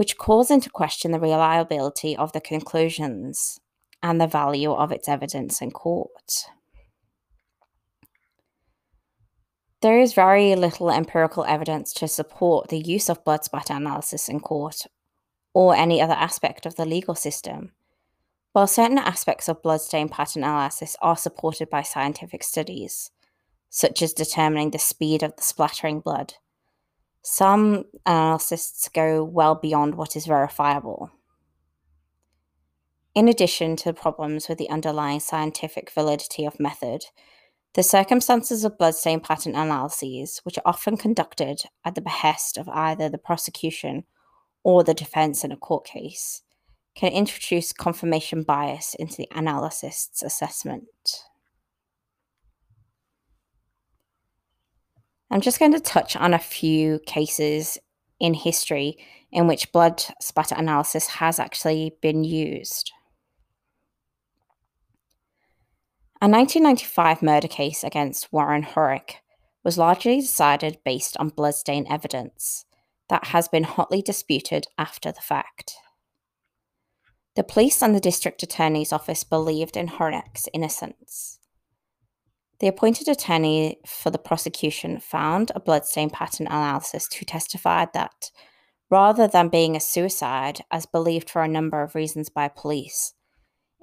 which 0.00 0.16
calls 0.16 0.50
into 0.50 0.70
question 0.70 1.12
the 1.12 1.20
reliability 1.20 2.16
of 2.16 2.32
the 2.32 2.40
conclusions 2.40 3.60
and 4.02 4.18
the 4.18 4.26
value 4.26 4.72
of 4.72 4.90
its 4.90 5.06
evidence 5.06 5.60
in 5.60 5.70
court. 5.70 6.46
There 9.82 10.00
is 10.00 10.14
very 10.14 10.56
little 10.56 10.90
empirical 10.90 11.44
evidence 11.44 11.92
to 11.92 12.08
support 12.08 12.70
the 12.70 12.78
use 12.78 13.10
of 13.10 13.22
blood 13.26 13.44
spatter 13.44 13.74
analysis 13.74 14.26
in 14.26 14.40
court 14.40 14.86
or 15.52 15.76
any 15.76 16.00
other 16.00 16.14
aspect 16.14 16.64
of 16.64 16.76
the 16.76 16.86
legal 16.86 17.14
system. 17.14 17.72
While 18.52 18.68
certain 18.68 18.96
aspects 18.96 19.50
of 19.50 19.60
bloodstain 19.60 20.08
pattern 20.08 20.44
analysis 20.44 20.96
are 21.02 21.14
supported 21.14 21.68
by 21.68 21.82
scientific 21.82 22.42
studies, 22.42 23.10
such 23.68 24.00
as 24.00 24.14
determining 24.14 24.70
the 24.70 24.78
speed 24.78 25.22
of 25.22 25.36
the 25.36 25.42
splattering 25.42 26.00
blood, 26.00 26.36
some 27.22 27.84
analysts 28.06 28.88
go 28.88 29.22
well 29.22 29.54
beyond 29.54 29.94
what 29.94 30.16
is 30.16 30.26
verifiable. 30.26 31.10
In 33.14 33.28
addition 33.28 33.76
to 33.76 33.92
problems 33.92 34.48
with 34.48 34.58
the 34.58 34.70
underlying 34.70 35.20
scientific 35.20 35.90
validity 35.90 36.44
of 36.44 36.60
method, 36.60 37.04
the 37.74 37.82
circumstances 37.82 38.64
of 38.64 38.78
bloodstain 38.78 39.20
pattern 39.20 39.54
analyses, 39.54 40.40
which 40.44 40.58
are 40.58 40.66
often 40.66 40.96
conducted 40.96 41.62
at 41.84 41.94
the 41.94 42.00
behest 42.00 42.56
of 42.56 42.68
either 42.68 43.08
the 43.08 43.18
prosecution 43.18 44.04
or 44.64 44.82
the 44.82 44.94
defense 44.94 45.44
in 45.44 45.52
a 45.52 45.56
court 45.56 45.84
case 45.84 46.42
can 46.94 47.12
introduce 47.12 47.72
confirmation 47.72 48.42
bias 48.42 48.94
into 48.98 49.16
the 49.16 49.30
analyst's 49.32 50.22
assessment. 50.22 50.84
I'm 55.30 55.40
just 55.40 55.58
going 55.58 55.72
to 55.72 55.80
touch 55.80 56.16
on 56.16 56.34
a 56.34 56.38
few 56.38 57.00
cases 57.06 57.78
in 58.18 58.34
history 58.34 58.98
in 59.30 59.46
which 59.46 59.72
blood 59.72 60.02
spatter 60.20 60.56
analysis 60.56 61.06
has 61.06 61.38
actually 61.38 61.94
been 62.02 62.24
used. 62.24 62.92
A 66.20 66.28
1995 66.28 67.22
murder 67.22 67.48
case 67.48 67.82
against 67.82 68.32
Warren 68.32 68.62
Hurek 68.62 69.14
was 69.64 69.78
largely 69.78 70.20
decided 70.20 70.78
based 70.84 71.16
on 71.18 71.28
bloodstain 71.30 71.86
evidence 71.88 72.66
that 73.08 73.26
has 73.26 73.48
been 73.48 73.64
hotly 73.64 74.02
disputed 74.02 74.66
after 74.76 75.12
the 75.12 75.20
fact. 75.20 75.74
The 77.36 77.44
police 77.44 77.82
and 77.82 77.94
the 77.94 78.00
district 78.00 78.42
attorney's 78.42 78.92
office 78.92 79.24
believed 79.24 79.76
in 79.76 79.88
Hurek's 79.88 80.48
innocence. 80.52 81.39
The 82.60 82.68
appointed 82.68 83.08
attorney 83.08 83.78
for 83.86 84.10
the 84.10 84.18
prosecution 84.18 85.00
found 85.00 85.50
a 85.54 85.60
bloodstain 85.60 86.10
pattern 86.10 86.46
analysis 86.46 87.08
to 87.08 87.24
testify 87.24 87.86
that, 87.94 88.30
rather 88.90 89.26
than 89.26 89.48
being 89.48 89.76
a 89.76 89.80
suicide, 89.80 90.60
as 90.70 90.84
believed 90.84 91.30
for 91.30 91.42
a 91.42 91.48
number 91.48 91.82
of 91.82 91.94
reasons 91.94 92.28
by 92.28 92.48
police, 92.48 93.14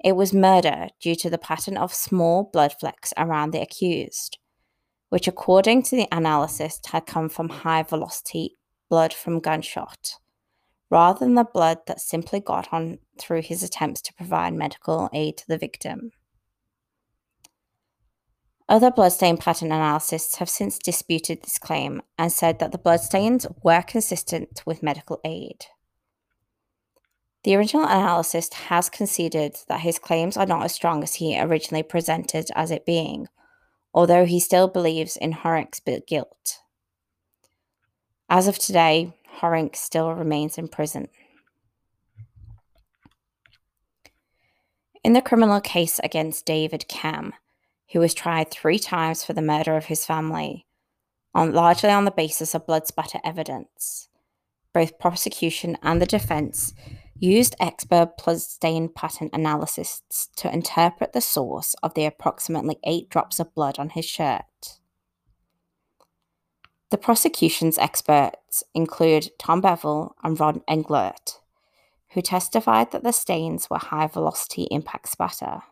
it 0.04 0.14
was 0.14 0.32
murder 0.32 0.88
due 1.00 1.16
to 1.16 1.28
the 1.28 1.38
pattern 1.38 1.76
of 1.76 1.92
small 1.92 2.48
blood 2.52 2.72
flecks 2.78 3.12
around 3.16 3.50
the 3.50 3.60
accused, 3.60 4.38
which, 5.08 5.26
according 5.26 5.82
to 5.82 5.96
the 5.96 6.06
analysis, 6.12 6.80
had 6.86 7.04
come 7.04 7.28
from 7.28 7.48
high 7.48 7.82
velocity 7.82 8.58
blood 8.88 9.12
from 9.12 9.40
gunshot, 9.40 10.14
rather 10.88 11.18
than 11.18 11.34
the 11.34 11.42
blood 11.42 11.78
that 11.88 12.00
simply 12.00 12.38
got 12.38 12.72
on 12.72 12.98
through 13.18 13.42
his 13.42 13.64
attempts 13.64 14.00
to 14.02 14.14
provide 14.14 14.54
medical 14.54 15.10
aid 15.12 15.36
to 15.36 15.48
the 15.48 15.58
victim. 15.58 16.12
Other 18.68 18.90
bloodstain 18.90 19.38
pattern 19.38 19.72
analysts 19.72 20.36
have 20.36 20.50
since 20.50 20.78
disputed 20.78 21.42
this 21.42 21.58
claim 21.58 22.02
and 22.18 22.30
said 22.30 22.58
that 22.58 22.70
the 22.70 22.78
bloodstains 22.78 23.46
were 23.62 23.82
consistent 23.82 24.62
with 24.66 24.82
medical 24.82 25.20
aid. 25.24 25.64
The 27.44 27.56
original 27.56 27.86
analyst 27.86 28.52
has 28.54 28.90
conceded 28.90 29.56
that 29.68 29.80
his 29.80 29.98
claims 29.98 30.36
are 30.36 30.44
not 30.44 30.64
as 30.64 30.74
strong 30.74 31.02
as 31.02 31.14
he 31.14 31.40
originally 31.40 31.82
presented 31.82 32.48
as 32.54 32.70
it 32.70 32.84
being, 32.84 33.28
although 33.94 34.26
he 34.26 34.38
still 34.38 34.68
believes 34.68 35.16
in 35.16 35.32
Hurek's 35.32 35.80
guilt. 36.06 36.58
As 38.28 38.48
of 38.48 38.58
today, 38.58 39.14
Hurek 39.40 39.76
still 39.76 40.12
remains 40.12 40.58
in 40.58 40.68
prison. 40.68 41.08
In 45.02 45.14
the 45.14 45.22
criminal 45.22 45.62
case 45.62 45.98
against 46.00 46.44
David 46.44 46.86
Camm, 46.86 47.32
who 47.92 48.00
was 48.00 48.14
tried 48.14 48.50
three 48.50 48.78
times 48.78 49.24
for 49.24 49.32
the 49.32 49.42
murder 49.42 49.76
of 49.76 49.86
his 49.86 50.04
family, 50.04 50.66
on 51.34 51.52
largely 51.52 51.90
on 51.90 52.04
the 52.04 52.10
basis 52.10 52.54
of 52.54 52.66
blood 52.66 52.86
spatter 52.86 53.20
evidence, 53.24 54.08
both 54.72 54.98
prosecution 54.98 55.76
and 55.82 56.00
the 56.00 56.06
defense 56.06 56.74
used 57.20 57.56
expert 57.58 58.12
bloodstain 58.22 58.88
pattern 58.88 59.30
analysis 59.32 60.02
to 60.36 60.52
interpret 60.52 61.12
the 61.12 61.20
source 61.20 61.74
of 61.82 61.94
the 61.94 62.04
approximately 62.04 62.78
eight 62.84 63.08
drops 63.10 63.40
of 63.40 63.54
blood 63.54 63.78
on 63.78 63.90
his 63.90 64.04
shirt. 64.04 64.78
The 66.90 66.98
prosecution's 66.98 67.76
experts 67.76 68.62
include 68.74 69.30
Tom 69.38 69.60
Bevel 69.60 70.14
and 70.22 70.38
Ron 70.38 70.62
Englert, 70.68 71.38
who 72.10 72.22
testified 72.22 72.92
that 72.92 73.02
the 73.02 73.12
stains 73.12 73.68
were 73.68 73.78
high 73.78 74.06
velocity 74.06 74.68
impact 74.70 75.10
spatter. 75.10 75.62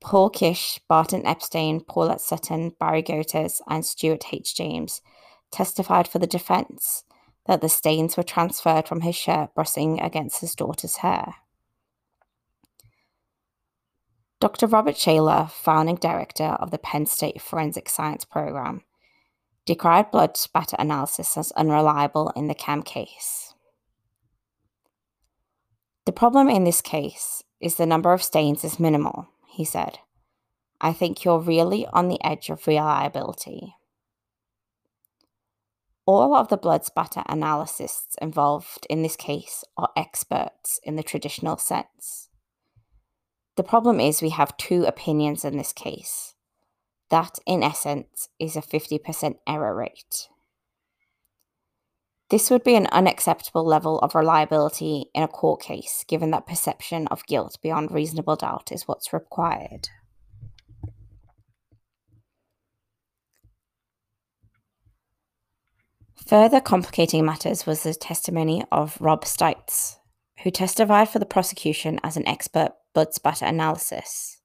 Paul 0.00 0.30
Kish, 0.30 0.80
Barton 0.88 1.26
Epstein, 1.26 1.80
Paulette 1.80 2.20
Sutton, 2.20 2.72
Barry 2.78 3.02
Goethes, 3.02 3.62
and 3.68 3.84
Stuart 3.84 4.32
H. 4.32 4.54
James 4.54 5.00
testified 5.50 6.06
for 6.06 6.18
the 6.18 6.26
defense 6.26 7.04
that 7.46 7.60
the 7.60 7.68
stains 7.68 8.16
were 8.16 8.22
transferred 8.22 8.86
from 8.88 9.00
his 9.00 9.14
shirt 9.14 9.54
brushing 9.54 10.00
against 10.00 10.40
his 10.40 10.54
daughter's 10.54 10.96
hair. 10.96 11.36
Dr. 14.38 14.66
Robert 14.66 14.96
Shaler, 14.96 15.48
founding 15.50 15.96
director 15.96 16.44
of 16.44 16.70
the 16.70 16.78
Penn 16.78 17.06
State 17.06 17.40
Forensic 17.40 17.88
Science 17.88 18.24
Program, 18.24 18.82
decried 19.64 20.10
blood 20.10 20.36
spatter 20.36 20.76
analysis 20.78 21.36
as 21.36 21.52
unreliable 21.52 22.30
in 22.36 22.46
the 22.46 22.54
Camm 22.54 22.82
case. 22.82 23.54
The 26.04 26.12
problem 26.12 26.48
in 26.48 26.64
this 26.64 26.82
case 26.82 27.42
is 27.60 27.76
the 27.76 27.86
number 27.86 28.12
of 28.12 28.22
stains 28.22 28.62
is 28.62 28.78
minimal, 28.78 29.26
he 29.56 29.64
said. 29.64 29.98
I 30.80 30.92
think 30.92 31.24
you're 31.24 31.40
really 31.40 31.86
on 31.86 32.08
the 32.08 32.22
edge 32.22 32.50
of 32.50 32.66
reliability. 32.66 33.74
All 36.04 36.36
of 36.36 36.48
the 36.48 36.58
blood 36.58 36.84
spatter 36.84 37.22
analysts 37.26 38.16
involved 38.20 38.86
in 38.90 39.02
this 39.02 39.16
case 39.16 39.64
are 39.78 39.88
experts 39.96 40.78
in 40.84 40.96
the 40.96 41.02
traditional 41.02 41.56
sense. 41.56 42.28
The 43.56 43.64
problem 43.64 43.98
is 43.98 44.20
we 44.20 44.28
have 44.30 44.56
two 44.58 44.84
opinions 44.84 45.44
in 45.44 45.56
this 45.56 45.72
case 45.72 46.34
that, 47.08 47.38
in 47.46 47.62
essence, 47.62 48.28
is 48.38 48.56
a 48.56 48.60
50% 48.60 49.36
error 49.48 49.74
rate. 49.74 50.28
This 52.28 52.50
would 52.50 52.64
be 52.64 52.74
an 52.74 52.88
unacceptable 52.88 53.64
level 53.64 54.00
of 54.00 54.16
reliability 54.16 55.10
in 55.14 55.22
a 55.22 55.28
court 55.28 55.62
case, 55.62 56.04
given 56.08 56.32
that 56.32 56.46
perception 56.46 57.06
of 57.06 57.24
guilt 57.26 57.56
beyond 57.62 57.92
reasonable 57.92 58.34
doubt 58.34 58.72
is 58.72 58.88
what's 58.88 59.12
required. 59.12 59.88
Further 66.26 66.60
complicating 66.60 67.24
matters 67.24 67.66
was 67.66 67.84
the 67.84 67.94
testimony 67.94 68.64
of 68.72 69.00
Rob 69.00 69.24
Stites, 69.24 69.98
who 70.42 70.50
testified 70.50 71.08
for 71.08 71.20
the 71.20 71.26
prosecution 71.26 72.00
as 72.02 72.16
an 72.16 72.26
expert 72.26 72.72
blood 72.92 73.14
spatter 73.14 73.44
analysis. 73.44 74.40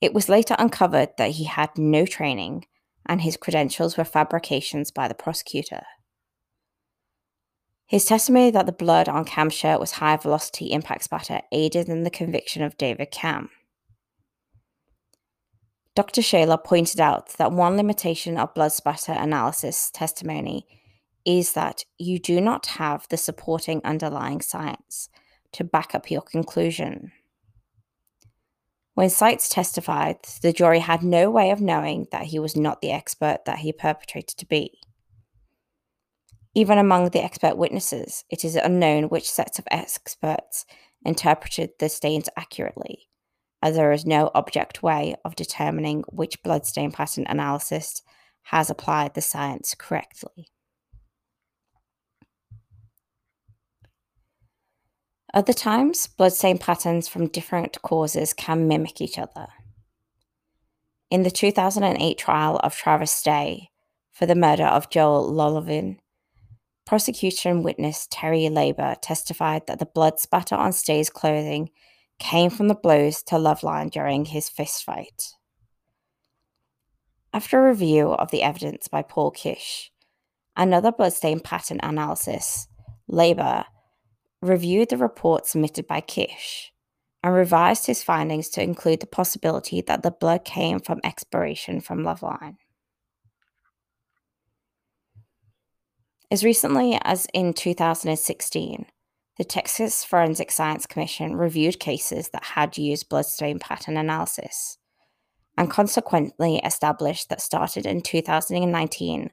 It 0.00 0.14
was 0.14 0.28
later 0.28 0.54
uncovered 0.60 1.10
that 1.18 1.32
he 1.32 1.44
had 1.44 1.76
no 1.76 2.06
training 2.06 2.66
and 3.06 3.22
his 3.22 3.36
credentials 3.36 3.96
were 3.96 4.04
fabrications 4.04 4.92
by 4.92 5.08
the 5.08 5.14
prosecutor. 5.14 5.82
His 7.90 8.04
testimony 8.04 8.52
that 8.52 8.66
the 8.66 8.72
blood 8.72 9.08
on 9.08 9.24
Camm's 9.24 9.54
shirt 9.54 9.80
was 9.80 9.90
high 9.90 10.16
velocity 10.16 10.70
impact 10.70 11.02
spatter 11.02 11.40
aided 11.50 11.88
in 11.88 12.04
the 12.04 12.08
conviction 12.10 12.62
of 12.62 12.78
David 12.78 13.10
Cam. 13.10 13.50
Dr. 15.96 16.22
Shaler 16.22 16.56
pointed 16.56 17.00
out 17.00 17.30
that 17.38 17.50
one 17.50 17.76
limitation 17.76 18.38
of 18.38 18.54
blood 18.54 18.70
spatter 18.70 19.10
analysis 19.10 19.90
testimony 19.92 20.68
is 21.26 21.54
that 21.54 21.84
you 21.98 22.20
do 22.20 22.40
not 22.40 22.66
have 22.66 23.08
the 23.08 23.16
supporting 23.16 23.80
underlying 23.82 24.40
science 24.40 25.08
to 25.50 25.64
back 25.64 25.92
up 25.92 26.12
your 26.12 26.22
conclusion. 26.22 27.10
When 28.94 29.08
Stites 29.08 29.52
testified, 29.52 30.18
the 30.42 30.52
jury 30.52 30.78
had 30.78 31.02
no 31.02 31.28
way 31.28 31.50
of 31.50 31.60
knowing 31.60 32.06
that 32.12 32.26
he 32.26 32.38
was 32.38 32.54
not 32.54 32.82
the 32.82 32.92
expert 32.92 33.38
that 33.46 33.58
he 33.58 33.72
perpetrated 33.72 34.36
to 34.36 34.46
be. 34.46 34.79
Even 36.54 36.78
among 36.78 37.10
the 37.10 37.22
expert 37.22 37.56
witnesses, 37.56 38.24
it 38.28 38.44
is 38.44 38.56
unknown 38.56 39.04
which 39.04 39.30
sets 39.30 39.58
of 39.58 39.68
experts 39.70 40.66
interpreted 41.04 41.70
the 41.78 41.88
stains 41.88 42.28
accurately, 42.36 43.08
as 43.62 43.76
there 43.76 43.92
is 43.92 44.04
no 44.04 44.30
object 44.34 44.82
way 44.82 45.14
of 45.24 45.36
determining 45.36 46.02
which 46.08 46.42
bloodstain 46.42 46.90
pattern 46.90 47.24
analysis 47.28 48.02
has 48.44 48.68
applied 48.68 49.14
the 49.14 49.20
science 49.20 49.74
correctly. 49.78 50.48
Other 55.32 55.52
times, 55.52 56.08
bloodstain 56.08 56.58
patterns 56.58 57.06
from 57.06 57.28
different 57.28 57.80
causes 57.82 58.32
can 58.32 58.66
mimic 58.66 59.00
each 59.00 59.16
other. 59.16 59.46
In 61.08 61.22
the 61.22 61.30
2008 61.30 62.18
trial 62.18 62.56
of 62.64 62.74
Travis 62.74 63.12
Stay 63.12 63.70
for 64.10 64.26
the 64.26 64.34
murder 64.34 64.64
of 64.64 64.90
Joel 64.90 65.32
Lovelien, 65.32 65.98
prosecution 66.90 67.62
witness 67.62 68.08
Terry 68.10 68.48
Laber 68.48 68.96
testified 69.00 69.64
that 69.68 69.78
the 69.78 69.86
blood 69.86 70.18
spatter 70.18 70.56
on 70.56 70.72
Stay's 70.72 71.08
clothing 71.08 71.70
came 72.18 72.50
from 72.50 72.66
the 72.66 72.74
blows 72.74 73.22
to 73.22 73.36
Lovelien 73.36 73.92
during 73.92 74.24
his 74.24 74.50
fistfight. 74.50 75.34
After 77.32 77.60
a 77.64 77.68
review 77.68 78.08
of 78.08 78.32
the 78.32 78.42
evidence 78.42 78.88
by 78.88 79.02
Paul 79.02 79.30
Kish, 79.30 79.92
another 80.56 80.90
bloodstain 80.90 81.38
pattern 81.38 81.78
analysis, 81.80 82.66
Laber, 83.08 83.66
reviewed 84.42 84.88
the 84.88 84.96
report 84.96 85.46
submitted 85.46 85.86
by 85.86 86.00
Kish 86.00 86.72
and 87.22 87.32
revised 87.32 87.86
his 87.86 88.02
findings 88.02 88.48
to 88.48 88.64
include 88.64 88.98
the 88.98 89.06
possibility 89.06 89.80
that 89.80 90.02
the 90.02 90.10
blood 90.10 90.44
came 90.44 90.80
from 90.80 90.98
expiration 91.04 91.80
from 91.80 92.02
Lovelien. 92.02 92.56
As 96.30 96.44
recently 96.44 96.98
as 97.02 97.26
in 97.34 97.52
2016, 97.52 98.86
the 99.38 99.44
Texas 99.44 100.04
Forensic 100.04 100.50
Science 100.50 100.86
Commission 100.86 101.36
reviewed 101.36 101.80
cases 101.80 102.28
that 102.30 102.44
had 102.44 102.78
used 102.78 103.08
bloodstain 103.08 103.58
pattern 103.58 103.96
analysis 103.96 104.78
and 105.56 105.70
consequently 105.70 106.58
established 106.58 107.28
that 107.28 107.40
started 107.40 107.86
in 107.86 108.00
2019 108.00 109.30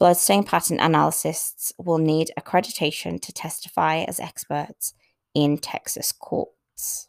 Bloodstain 0.00 0.42
pattern 0.42 0.80
analysts 0.80 1.72
will 1.78 1.98
need 1.98 2.32
accreditation 2.38 3.20
to 3.20 3.32
testify 3.32 3.98
as 3.98 4.18
experts 4.18 4.92
in 5.34 5.56
Texas 5.56 6.10
courts. 6.10 7.06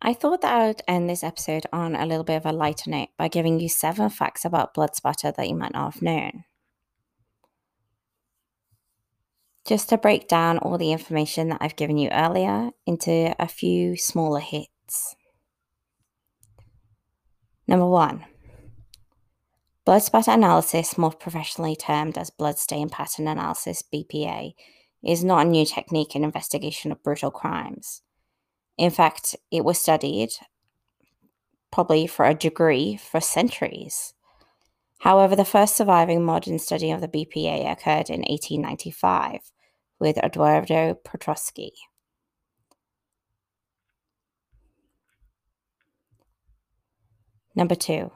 I 0.00 0.14
thought 0.14 0.42
that 0.42 0.52
I 0.52 0.68
would 0.68 0.82
end 0.86 1.10
this 1.10 1.24
episode 1.24 1.66
on 1.72 1.96
a 1.96 2.06
little 2.06 2.24
bit 2.24 2.36
of 2.36 2.46
a 2.46 2.52
lighter 2.52 2.88
note 2.88 3.08
by 3.16 3.28
giving 3.28 3.58
you 3.58 3.68
seven 3.68 4.10
facts 4.10 4.44
about 4.44 4.72
blood 4.72 4.94
spatter 4.94 5.32
that 5.32 5.48
you 5.48 5.56
might 5.56 5.72
not 5.72 5.94
have 5.94 6.02
known. 6.02 6.44
Just 9.66 9.88
to 9.88 9.98
break 9.98 10.28
down 10.28 10.58
all 10.58 10.78
the 10.78 10.92
information 10.92 11.48
that 11.48 11.58
I've 11.60 11.76
given 11.76 11.98
you 11.98 12.08
earlier 12.10 12.70
into 12.86 13.34
a 13.38 13.48
few 13.48 13.96
smaller 13.96 14.40
hits. 14.40 15.16
Number 17.66 17.86
one, 17.86 18.24
blood 19.84 20.02
spatter 20.02 20.30
analysis, 20.30 20.96
more 20.96 21.12
professionally 21.12 21.76
termed 21.76 22.16
as 22.16 22.30
blood 22.30 22.56
stain 22.56 22.88
pattern 22.88 23.26
analysis 23.28 23.82
(BPA), 23.82 24.54
is 25.04 25.22
not 25.22 25.44
a 25.44 25.50
new 25.50 25.66
technique 25.66 26.16
in 26.16 26.24
investigation 26.24 26.92
of 26.92 27.02
brutal 27.02 27.30
crimes. 27.30 28.02
In 28.78 28.90
fact, 28.90 29.34
it 29.50 29.64
was 29.64 29.80
studied, 29.80 30.30
probably 31.72 32.06
for 32.06 32.24
a 32.24 32.34
degree, 32.34 32.96
for 32.96 33.20
centuries. 33.20 34.14
However, 35.00 35.34
the 35.34 35.44
first 35.44 35.76
surviving 35.76 36.24
modern 36.24 36.60
study 36.60 36.92
of 36.92 37.00
the 37.00 37.08
BPA 37.08 37.70
occurred 37.70 38.08
in 38.08 38.20
1895 38.20 39.50
with 39.98 40.16
Eduardo 40.18 40.94
Petroski. 41.04 41.70
Number 47.54 47.74
two, 47.74 48.12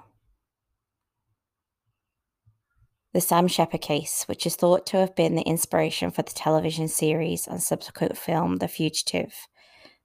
the 3.12 3.20
Sam 3.20 3.48
Sheppard 3.48 3.80
case, 3.80 4.24
which 4.28 4.46
is 4.46 4.54
thought 4.54 4.86
to 4.86 4.98
have 4.98 5.16
been 5.16 5.34
the 5.34 5.42
inspiration 5.42 6.12
for 6.12 6.22
the 6.22 6.32
television 6.32 6.86
series 6.86 7.48
and 7.48 7.60
subsequent 7.60 8.16
film 8.16 8.58
The 8.58 8.68
Fugitive, 8.68 9.48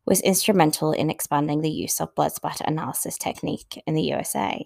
was 0.07 0.21
instrumental 0.21 0.93
in 0.93 1.09
expanding 1.09 1.61
the 1.61 1.69
use 1.69 1.99
of 1.99 2.15
blood 2.15 2.31
spatter 2.31 2.63
analysis 2.65 3.17
technique 3.17 3.83
in 3.85 3.93
the 3.93 4.03
USA. 4.03 4.65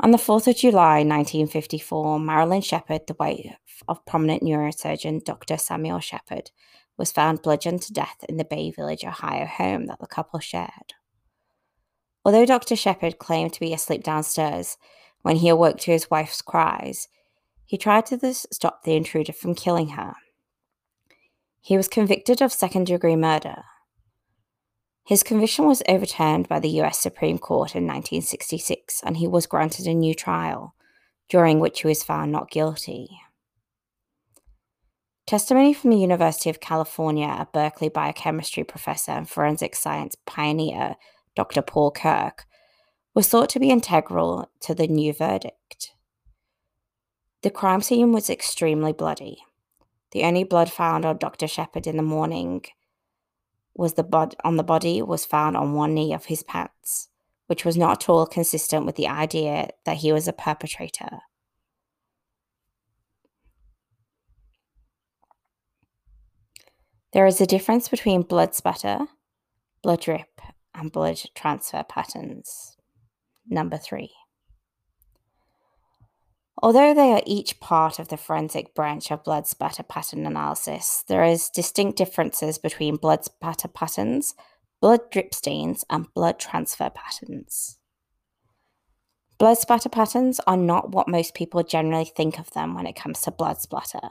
On 0.00 0.12
the 0.12 0.16
4th 0.16 0.46
of 0.46 0.56
July 0.56 0.98
1954, 0.98 2.20
Marilyn 2.20 2.60
Sheppard, 2.60 3.08
the 3.08 3.16
wife 3.18 3.56
of 3.88 4.06
prominent 4.06 4.44
neurosurgeon 4.44 5.24
Dr. 5.24 5.56
Samuel 5.56 5.98
Sheppard, 5.98 6.52
was 6.96 7.10
found 7.10 7.42
bludgeoned 7.42 7.82
to 7.82 7.92
death 7.92 8.24
in 8.28 8.36
the 8.36 8.44
Bay 8.44 8.70
Village, 8.70 9.04
Ohio 9.04 9.44
home 9.44 9.86
that 9.86 9.98
the 9.98 10.06
couple 10.06 10.38
shared. 10.38 10.94
Although 12.24 12.46
Dr. 12.46 12.76
Sheppard 12.76 13.18
claimed 13.18 13.54
to 13.54 13.60
be 13.60 13.74
asleep 13.74 14.04
downstairs 14.04 14.76
when 15.22 15.36
he 15.36 15.48
awoke 15.48 15.78
to 15.78 15.90
his 15.90 16.08
wife's 16.08 16.42
cries, 16.42 17.08
he 17.64 17.76
tried 17.76 18.06
to 18.06 18.34
stop 18.34 18.84
the 18.84 18.94
intruder 18.94 19.32
from 19.32 19.56
killing 19.56 19.88
her. 19.90 20.14
He 21.60 21.76
was 21.76 21.88
convicted 21.88 22.40
of 22.40 22.52
second 22.52 22.86
degree 22.86 23.16
murder. 23.16 23.64
His 25.04 25.22
conviction 25.22 25.66
was 25.66 25.82
overturned 25.88 26.48
by 26.48 26.60
the 26.60 26.80
US 26.82 26.98
Supreme 26.98 27.38
Court 27.38 27.74
in 27.74 27.84
1966 27.84 29.02
and 29.02 29.16
he 29.16 29.26
was 29.26 29.46
granted 29.46 29.86
a 29.86 29.94
new 29.94 30.14
trial, 30.14 30.74
during 31.28 31.60
which 31.60 31.80
he 31.80 31.88
was 31.88 32.02
found 32.02 32.30
not 32.30 32.50
guilty. 32.50 33.18
Testimony 35.26 35.74
from 35.74 35.90
the 35.90 35.98
University 35.98 36.48
of 36.48 36.60
California, 36.60 37.26
a 37.26 37.46
Berkeley 37.52 37.88
biochemistry 37.90 38.64
professor 38.64 39.12
and 39.12 39.28
forensic 39.28 39.74
science 39.76 40.16
pioneer, 40.26 40.96
Dr. 41.34 41.60
Paul 41.60 41.90
Kirk, 41.90 42.46
was 43.14 43.28
thought 43.28 43.48
to 43.50 43.60
be 43.60 43.70
integral 43.70 44.50
to 44.60 44.74
the 44.74 44.86
new 44.86 45.12
verdict. 45.12 45.92
The 47.42 47.50
crime 47.50 47.82
scene 47.82 48.12
was 48.12 48.30
extremely 48.30 48.92
bloody. 48.92 49.38
The 50.12 50.24
only 50.24 50.44
blood 50.44 50.70
found 50.70 51.04
on 51.04 51.18
Dr. 51.18 51.46
Sheppard 51.46 51.86
in 51.86 51.96
the 51.96 52.02
morning 52.02 52.64
was 53.74 53.94
the 53.94 54.02
bod- 54.02 54.34
on 54.42 54.56
the 54.56 54.64
body 54.64 55.02
was 55.02 55.24
found 55.24 55.56
on 55.56 55.74
one 55.74 55.94
knee 55.94 56.12
of 56.12 56.26
his 56.26 56.42
pants, 56.42 57.08
which 57.46 57.64
was 57.64 57.76
not 57.76 58.02
at 58.02 58.08
all 58.08 58.26
consistent 58.26 58.86
with 58.86 58.96
the 58.96 59.06
idea 59.06 59.70
that 59.84 59.98
he 59.98 60.12
was 60.12 60.26
a 60.26 60.32
perpetrator. 60.32 61.20
There 67.12 67.26
is 67.26 67.40
a 67.40 67.46
difference 67.46 67.88
between 67.88 68.22
blood 68.22 68.54
spatter, 68.54 69.06
blood 69.82 70.00
drip, 70.00 70.40
and 70.74 70.92
blood 70.92 71.20
transfer 71.34 71.82
patterns. 71.82 72.76
Number 73.48 73.78
three. 73.78 74.12
Although 76.60 76.92
they 76.92 77.12
are 77.12 77.22
each 77.24 77.60
part 77.60 78.00
of 78.00 78.08
the 78.08 78.16
forensic 78.16 78.74
branch 78.74 79.12
of 79.12 79.22
blood 79.22 79.46
spatter 79.46 79.84
pattern 79.84 80.26
analysis, 80.26 81.04
there 81.06 81.22
is 81.22 81.50
distinct 81.50 81.96
differences 81.96 82.58
between 82.58 82.96
blood 82.96 83.24
spatter 83.24 83.68
patterns, 83.68 84.34
blood 84.80 85.08
drip 85.10 85.34
stains, 85.34 85.84
and 85.88 86.12
blood 86.14 86.40
transfer 86.40 86.90
patterns. 86.90 87.78
Blood 89.38 89.58
spatter 89.58 89.88
patterns 89.88 90.40
are 90.48 90.56
not 90.56 90.90
what 90.90 91.06
most 91.06 91.32
people 91.34 91.62
generally 91.62 92.04
think 92.04 92.40
of 92.40 92.50
them 92.50 92.74
when 92.74 92.86
it 92.86 92.96
comes 92.96 93.20
to 93.22 93.30
blood 93.30 93.60
splatter. 93.60 94.10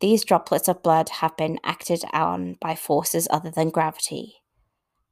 These 0.00 0.24
droplets 0.24 0.68
of 0.68 0.82
blood 0.82 1.10
have 1.20 1.36
been 1.36 1.58
acted 1.62 2.02
on 2.14 2.56
by 2.62 2.74
forces 2.74 3.28
other 3.30 3.50
than 3.50 3.68
gravity, 3.68 4.36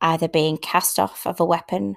either 0.00 0.26
being 0.26 0.56
cast 0.56 0.98
off 0.98 1.26
of 1.26 1.38
a 1.38 1.44
weapon 1.44 1.96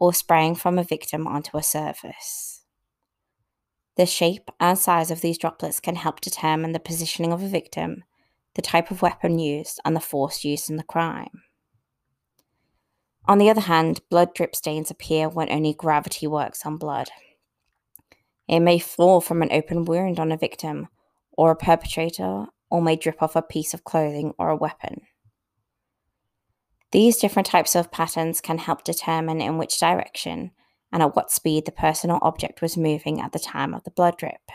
or 0.00 0.12
spraying 0.12 0.56
from 0.56 0.76
a 0.76 0.84
victim 0.84 1.28
onto 1.28 1.56
a 1.56 1.62
surface. 1.62 2.57
The 3.98 4.06
shape 4.06 4.50
and 4.60 4.78
size 4.78 5.10
of 5.10 5.22
these 5.22 5.38
droplets 5.38 5.80
can 5.80 5.96
help 5.96 6.20
determine 6.20 6.70
the 6.70 6.78
positioning 6.78 7.32
of 7.32 7.42
a 7.42 7.48
victim, 7.48 8.04
the 8.54 8.62
type 8.62 8.92
of 8.92 9.02
weapon 9.02 9.40
used, 9.40 9.80
and 9.84 9.96
the 9.96 10.00
force 10.00 10.44
used 10.44 10.70
in 10.70 10.76
the 10.76 10.84
crime. 10.84 11.42
On 13.26 13.38
the 13.38 13.50
other 13.50 13.62
hand, 13.62 14.00
blood 14.08 14.34
drip 14.34 14.54
stains 14.54 14.88
appear 14.88 15.28
when 15.28 15.50
only 15.50 15.74
gravity 15.74 16.28
works 16.28 16.64
on 16.64 16.76
blood. 16.76 17.08
It 18.46 18.60
may 18.60 18.78
fall 18.78 19.20
from 19.20 19.42
an 19.42 19.50
open 19.50 19.84
wound 19.84 20.20
on 20.20 20.30
a 20.30 20.36
victim, 20.36 20.86
or 21.32 21.50
a 21.50 21.56
perpetrator 21.56 22.46
or 22.70 22.80
may 22.80 22.94
drip 22.94 23.20
off 23.20 23.34
a 23.34 23.42
piece 23.42 23.74
of 23.74 23.82
clothing 23.82 24.32
or 24.38 24.48
a 24.48 24.56
weapon. 24.56 25.00
These 26.92 27.16
different 27.16 27.46
types 27.46 27.74
of 27.74 27.90
patterns 27.90 28.40
can 28.40 28.58
help 28.58 28.84
determine 28.84 29.40
in 29.40 29.58
which 29.58 29.80
direction 29.80 30.52
and 30.92 31.02
at 31.02 31.14
what 31.14 31.30
speed 31.30 31.66
the 31.66 31.72
person 31.72 32.10
or 32.10 32.22
object 32.22 32.62
was 32.62 32.76
moving 32.76 33.20
at 33.20 33.32
the 33.32 33.38
time 33.38 33.74
of 33.74 33.84
the 33.84 33.90
blood 33.90 34.16
drip. 34.16 34.50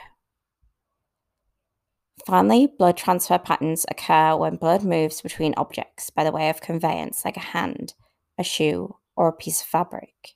Finally, 2.26 2.67
blood 2.78 2.96
transfer 2.96 3.38
patterns 3.38 3.86
occur 3.89 4.36
when 4.36 4.56
blood 4.56 4.84
moves 4.84 5.22
between 5.22 5.54
objects 5.58 6.10
by 6.10 6.24
the 6.24 6.32
way 6.32 6.50
of 6.50 6.62
conveyance, 6.62 7.26
like 7.26 7.38
a 7.38 7.41
hand, 7.41 7.93
a 8.38 8.43
shoe, 8.43 8.96
or 9.15 9.28
a 9.28 9.34
piece 9.34 9.62
of 9.62 9.67
fabric. 9.67 10.36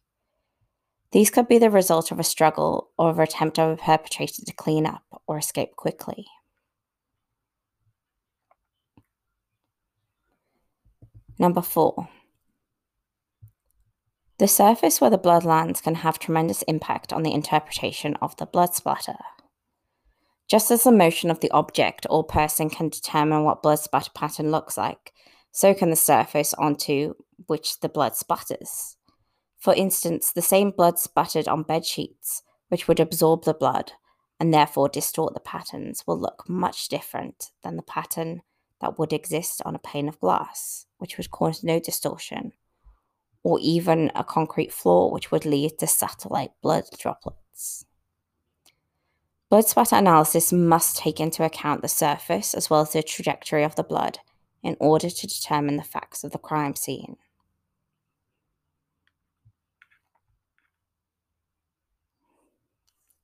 These 1.12 1.30
could 1.30 1.48
be 1.48 1.58
the 1.58 1.70
result 1.70 2.12
of 2.12 2.20
a 2.20 2.24
struggle 2.24 2.90
or 2.98 3.10
of 3.10 3.18
an 3.18 3.24
attempt 3.24 3.58
of 3.58 3.72
a 3.72 3.82
perpetrator 3.82 4.44
to 4.46 4.54
clean 4.54 4.86
up 4.86 5.04
or 5.26 5.38
escape 5.38 5.76
quickly. 5.76 6.26
Number 11.40 11.62
four. 11.62 12.10
The 14.40 14.48
surface 14.48 15.02
where 15.02 15.10
the 15.10 15.18
blood 15.18 15.44
lands 15.46 15.82
can 15.82 15.96
have 15.96 16.20
tremendous 16.20 16.62
impact 16.64 17.12
on 17.12 17.24
the 17.24 17.34
interpretation 17.34 18.16
of 18.22 18.38
the 18.38 18.46
blood 18.46 18.76
splatter. 18.76 19.18
Just 20.48 20.70
as 20.70 20.84
the 20.84 20.92
motion 20.92 21.32
of 21.32 21.40
the 21.40 21.50
object 21.52 22.06
or 22.10 22.24
person 22.24 22.70
can 22.70 22.90
determine 22.90 23.44
what 23.44 23.64
blood 23.64 23.80
splatter 23.80 24.12
pattern 24.14 24.52
looks 24.52 24.78
like, 24.78 25.12
so 25.52 25.74
can 25.74 25.90
the 25.90 25.96
surface 25.96 26.54
onto 26.54 27.16
which 27.48 27.80
the 27.80 27.90
blood 27.90 28.14
splatters. 28.14 28.96
For 29.58 29.74
instance, 29.74 30.32
the 30.32 30.44
same 30.44 30.70
blood 30.70 31.00
spattered 31.00 31.48
on 31.48 31.64
bed 31.64 31.84
sheets, 31.84 32.44
which 32.68 32.88
would 32.88 33.00
absorb 33.00 33.44
the 33.44 33.56
blood 33.56 33.94
and 34.40 34.54
therefore 34.54 34.88
distort 34.88 35.34
the 35.34 35.40
patterns, 35.40 36.04
will 36.06 36.20
look 36.20 36.48
much 36.48 36.90
different 36.90 37.50
than 37.64 37.76
the 37.76 37.82
pattern 37.82 38.44
that 38.82 39.00
would 39.00 39.12
exist 39.12 39.64
on 39.66 39.74
a 39.74 39.80
pane 39.80 40.08
of 40.08 40.20
glass, 40.20 40.86
which 41.00 41.18
would 41.18 41.32
cause 41.32 41.64
no 41.64 41.80
distortion, 41.80 42.52
or 43.48 43.58
even 43.62 44.12
a 44.14 44.26
concrete 44.26 44.74
floor, 44.74 45.10
which 45.10 45.32
would 45.32 45.46
lead 45.46 45.80
to 45.80 45.88
satellite 45.88 46.52
blood 46.62 46.84
droplets. 47.00 47.86
Blood 49.50 49.66
spatter 49.66 49.96
analysis 49.96 50.52
must 50.52 50.98
take 50.98 51.22
into 51.22 51.46
account 51.46 51.82
the 51.82 51.88
surface 51.88 52.54
as 52.54 52.70
well 52.70 52.82
as 52.82 52.92
the 52.92 53.02
trajectory 53.02 53.64
of 53.64 53.74
the 53.76 53.84
blood 53.84 54.20
in 54.62 54.76
order 54.82 55.10
to 55.10 55.28
determine 55.28 55.78
the 55.78 55.84
facts 55.84 56.26
of 56.26 56.32
the 56.32 56.38
crime 56.38 56.76
scene. 56.76 57.16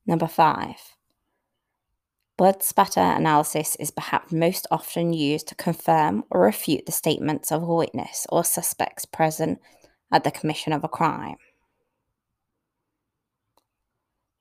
Number 0.06 0.26
five. 0.26 0.96
Blood 2.38 2.62
spatter 2.62 3.00
analysis 3.00 3.76
is 3.76 3.90
perhaps 3.90 4.32
most 4.32 4.66
often 4.70 5.12
used 5.12 5.48
to 5.48 5.54
confirm 5.54 6.24
or 6.30 6.40
refute 6.40 6.86
the 6.86 6.92
statements 6.92 7.52
of 7.52 7.62
a 7.62 7.74
witness 7.74 8.26
or 8.30 8.42
suspects 8.42 9.04
present 9.04 9.60
at 10.12 10.24
the 10.24 10.30
commission 10.30 10.72
of 10.72 10.84
a 10.84 10.88
crime. 10.88 11.36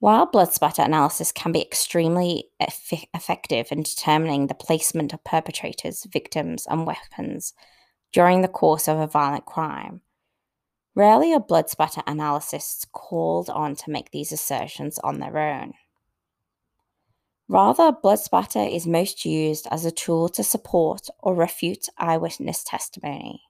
While 0.04 0.26
blood 0.26 0.52
spatter 0.52 0.82
analysis 0.82 1.32
can 1.32 1.54
be 1.54 1.62
extremely 1.62 2.49
eff- 2.60 3.06
effective 3.13 3.71
in 3.71 3.84
determining 3.84 4.47
the 4.47 4.54
placement 4.54 5.13
of 5.13 5.23
perpetrators, 5.23 6.04
victims, 6.12 6.67
and 6.69 6.86
weapons 6.86 7.54
during 8.12 8.41
the 8.41 8.49
course 8.49 8.89
of 8.89 8.99
a 8.99 9.08
violent 9.08 9.45
crime, 9.45 10.02
rarely 10.93 11.34
are 11.34 11.39
blood 11.39 11.69
spatter 11.69 12.04
analysts 12.06 12.86
called 12.91 13.49
on 13.49 13.76
to 13.78 13.91
make 13.91 14.12
these 14.12 14.34
assertions 14.34 14.99
on 14.99 15.19
their 15.19 15.38
own. 15.38 15.73
Rather, 17.47 17.93
blood 17.93 18.19
spatter 18.19 18.60
is 18.60 18.86
most 18.86 19.23
used 19.23 19.67
as 19.71 19.86
a 19.86 19.91
tool 19.91 20.28
to 20.28 20.43
support 20.43 21.08
or 21.19 21.34
refute 21.34 21.88
eyewitness 21.97 22.65
testimony. 22.65 23.43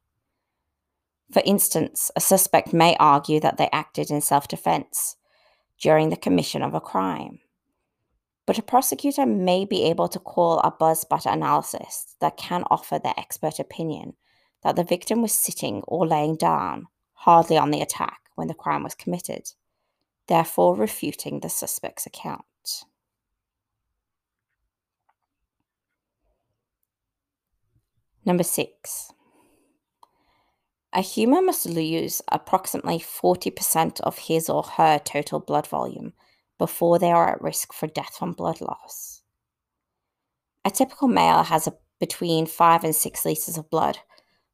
For 1.34 1.42
instance, 1.46 2.12
a 2.16 2.20
suspect 2.22 2.74
may 2.74 2.96
argue 3.00 3.40
that 3.40 3.58
they 3.58 3.68
acted 3.74 4.12
in 4.12 4.22
self 4.22 4.48
defense 4.48 5.16
during 5.82 6.10
the 6.10 6.16
commission 6.16 6.62
of 6.62 6.76
a 6.76 6.80
crime. 6.80 7.40
But 8.46 8.60
a 8.60 8.62
prosecutor 8.62 9.26
may 9.26 9.66
be 9.66 9.84
able 9.86 10.08
to 10.10 10.20
call 10.20 10.60
a 10.60 10.70
buzz 10.70 11.02
spatter 11.02 11.30
analysis 11.30 12.16
that 12.22 12.38
can 12.38 12.64
offer 12.70 13.00
their 13.00 13.16
expert 13.18 13.58
opinion 13.58 14.14
that 14.62 14.76
the 14.76 14.84
victim 14.84 15.24
was 15.24 15.34
sitting 15.34 15.82
or 15.88 16.06
laying 16.06 16.36
down, 16.36 16.86
hardly 17.14 17.58
on 17.58 17.72
the 17.72 17.82
attack, 17.82 18.20
when 18.36 18.48
the 18.48 18.54
crime 18.54 18.84
was 18.84 18.94
committed, 18.94 19.54
therefore 20.28 20.76
refuting 20.76 21.40
the 21.40 21.50
suspect's 21.50 22.06
account. 22.06 22.46
Number 28.24 28.44
six, 28.44 29.12
a 30.94 31.02
human 31.02 31.48
must 31.48 31.66
lose 31.66 32.22
approximately 32.32 33.00
40% 33.00 34.00
of 34.02 34.18
his 34.20 34.48
or 34.48 34.64
her 34.64 35.00
total 35.00 35.40
blood 35.40 35.68
volume 35.68 36.14
before 36.60 37.00
they 37.00 37.12
are 37.12 37.32
at 37.32 37.42
risk 37.42 37.74
for 37.74 37.88
death 37.88 38.16
from 38.18 38.34
blood 38.34 38.62
loss. 38.62 39.24
A 40.64 40.70
typical 40.70 41.08
male 41.08 41.44
has 41.44 41.68
a, 41.68 41.74
between 42.00 42.46
5 42.46 42.84
and 42.84 42.96
6 42.96 43.26
litres 43.26 43.58
of 43.58 43.70
blood, 43.70 44.00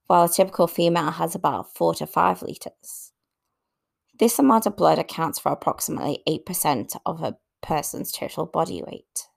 while 0.07 0.23
a 0.23 0.29
typical 0.29 0.67
female 0.67 1.11
has 1.11 1.35
about 1.35 1.75
4 1.75 1.95
to 1.95 2.07
5 2.07 2.41
litres. 2.41 3.11
This 4.17 4.39
amount 4.39 4.65
of 4.65 4.77
blood 4.77 4.97
accounts 4.97 5.39
for 5.39 5.51
approximately 5.51 6.23
8% 6.27 6.95
of 7.05 7.21
a 7.21 7.37
person's 7.61 8.11
total 8.11 8.45
body 8.45 8.81
weight. 8.81 9.27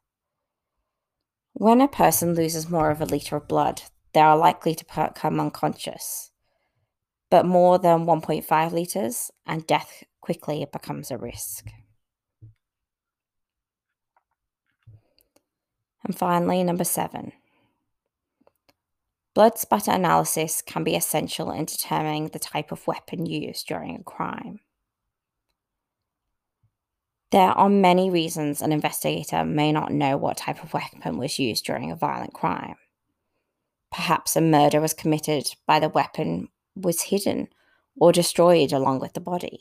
When 1.53 1.81
a 1.81 1.89
person 1.89 2.35
loses 2.35 2.71
more 2.71 2.91
of 2.91 3.01
a 3.01 3.07
litre 3.07 3.37
of 3.37 3.49
blood, 3.49 3.83
they 4.15 4.21
are 4.21 4.37
likely 4.37 4.75
to 4.75 4.85
become 4.85 5.41
unconscious 5.41 6.32
but 7.33 7.47
more 7.47 7.79
than 7.79 8.05
1.5 8.05 8.73
litres, 8.73 9.31
and 9.47 9.67
death 9.67 10.05
quickly 10.21 10.67
becomes 10.71 11.11
a 11.11 11.17
risk. 11.17 11.67
And 16.05 16.15
finally, 16.15 16.63
number 16.63 16.85
seven. 16.85 17.33
Blood 19.33 19.57
spatter 19.57 19.93
analysis 19.93 20.61
can 20.61 20.85
be 20.85 20.95
essential 20.95 21.51
in 21.51 21.65
determining 21.65 22.29
the 22.29 22.39
type 22.39 22.71
of 22.71 22.87
weapon 22.87 23.25
used 23.25 23.67
during 23.67 23.97
a 23.97 24.03
crime. 24.03 24.61
There 27.31 27.53
are 27.53 27.71
many 27.71 28.11
reasons 28.11 28.61
an 28.61 28.73
investigator 28.73 29.43
may 29.43 29.73
not 29.73 29.91
know 29.91 30.19
what 30.19 30.37
type 30.37 30.63
of 30.63 30.75
weapon 30.75 31.17
was 31.17 31.39
used 31.39 31.65
during 31.65 31.91
a 31.91 31.97
violent 31.97 32.35
crime. 32.35 32.77
Perhaps 33.91 34.37
a 34.37 34.43
murder 34.43 34.83
was 34.83 34.93
committed 34.93 35.47
by 35.67 35.81
the 35.81 35.89
weapon 35.89 36.49
was 36.75 37.03
hidden 37.03 37.49
or 37.97 38.13
destroyed 38.13 38.73
along 38.73 39.01
with 39.01 39.13
the 39.13 39.21
body. 39.21 39.61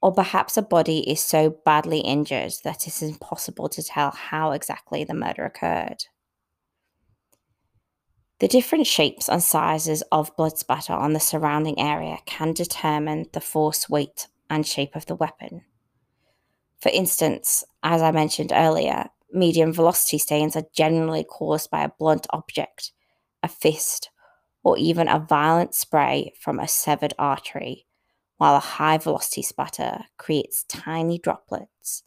Or 0.00 0.12
perhaps 0.12 0.56
a 0.56 0.62
body 0.62 1.08
is 1.08 1.20
so 1.20 1.50
badly 1.64 2.00
injured 2.00 2.54
that 2.64 2.86
it 2.86 2.88
is 2.88 3.02
impossible 3.02 3.68
to 3.68 3.82
tell 3.82 4.10
how 4.10 4.52
exactly 4.52 5.04
the 5.04 5.14
murder 5.14 5.44
occurred. 5.44 6.04
The 8.40 8.48
different 8.48 8.88
shapes 8.88 9.28
and 9.28 9.40
sizes 9.40 10.02
of 10.10 10.34
blood 10.36 10.58
spatter 10.58 10.94
on 10.94 11.12
the 11.12 11.20
surrounding 11.20 11.78
area 11.78 12.18
can 12.26 12.52
determine 12.52 13.26
the 13.32 13.40
force, 13.40 13.88
weight, 13.88 14.26
and 14.50 14.66
shape 14.66 14.96
of 14.96 15.06
the 15.06 15.14
weapon. 15.14 15.62
For 16.80 16.88
instance, 16.88 17.62
as 17.84 18.02
I 18.02 18.10
mentioned 18.10 18.50
earlier, 18.52 19.10
medium 19.30 19.72
velocity 19.72 20.18
stains 20.18 20.56
are 20.56 20.64
generally 20.74 21.22
caused 21.22 21.70
by 21.70 21.84
a 21.84 21.92
blunt 21.96 22.26
object, 22.30 22.90
a 23.44 23.48
fist, 23.48 24.10
or 24.62 24.78
even 24.78 25.08
a 25.08 25.18
violent 25.18 25.74
spray 25.74 26.32
from 26.40 26.58
a 26.58 26.68
severed 26.68 27.14
artery, 27.18 27.86
while 28.36 28.56
a 28.56 28.60
high 28.60 28.98
velocity 28.98 29.42
spatter 29.42 30.04
creates 30.18 30.64
tiny 30.64 31.18
droplets 31.18 32.02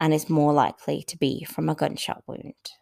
and 0.00 0.14
is 0.14 0.30
more 0.30 0.52
likely 0.52 1.02
to 1.02 1.16
be 1.16 1.44
from 1.44 1.68
a 1.68 1.74
gunshot 1.74 2.22
wound. 2.26 2.72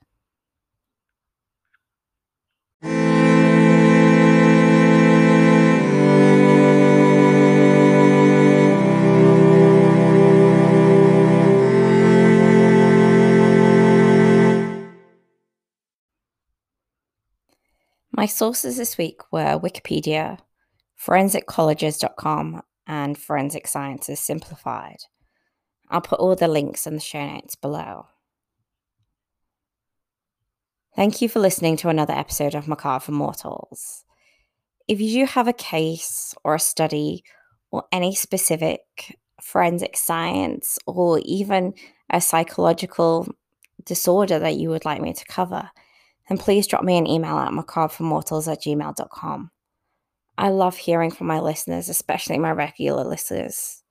My 18.16 18.24
sources 18.24 18.79
this 18.79 18.96
week 18.96 19.20
were 19.31 19.61
Wikipedia, 19.61 20.38
forensiccolleges.com, 20.98 22.62
and 22.87 23.18
Forensic 23.18 23.66
Sciences 23.66 24.20
Simplified. 24.20 24.96
I'll 25.90 26.00
put 26.00 26.18
all 26.18 26.35
the 26.35 26.48
links 26.48 26.87
in 26.87 26.94
the 26.94 27.00
show 27.00 27.26
notes 27.26 27.57
below. 27.57 28.07
Thank 30.96 31.20
you 31.20 31.29
for 31.29 31.40
listening 31.40 31.76
to 31.76 31.90
another 31.90 32.14
episode 32.14 32.55
of 32.55 32.66
Macabre 32.66 33.05
for 33.05 33.12
Mortals. 33.12 34.07
If 34.88 34.98
you 34.98 35.11
do 35.11 35.26
have 35.26 35.46
a 35.46 35.52
case 35.52 36.35
or 36.42 36.55
a 36.55 36.59
study 36.59 37.22
or 37.70 37.85
any 37.92 38.14
specific 38.14 39.18
forensic 39.42 39.94
science 39.94 40.79
or 40.87 41.20
even 41.26 41.74
a 42.09 42.22
psychological 42.22 43.29
disorder 43.85 44.38
that 44.38 44.57
you 44.57 44.70
would 44.70 44.87
like 44.87 45.02
me 45.02 45.12
to 45.12 45.24
cover, 45.26 45.70
then 46.28 46.38
please 46.38 46.66
drop 46.66 46.82
me 46.82 46.96
an 46.98 47.06
email 47.06 47.38
at 47.38 47.52
macabreformortals 47.52 48.50
at 48.50 48.62
gmail.com. 48.62 49.50
I 50.38 50.48
love 50.50 50.76
hearing 50.76 51.10
from 51.10 51.28
my 51.28 51.40
listeners, 51.40 51.88
especially 51.88 52.38
my 52.38 52.50
regular 52.50 53.04
listeners. 53.04 53.82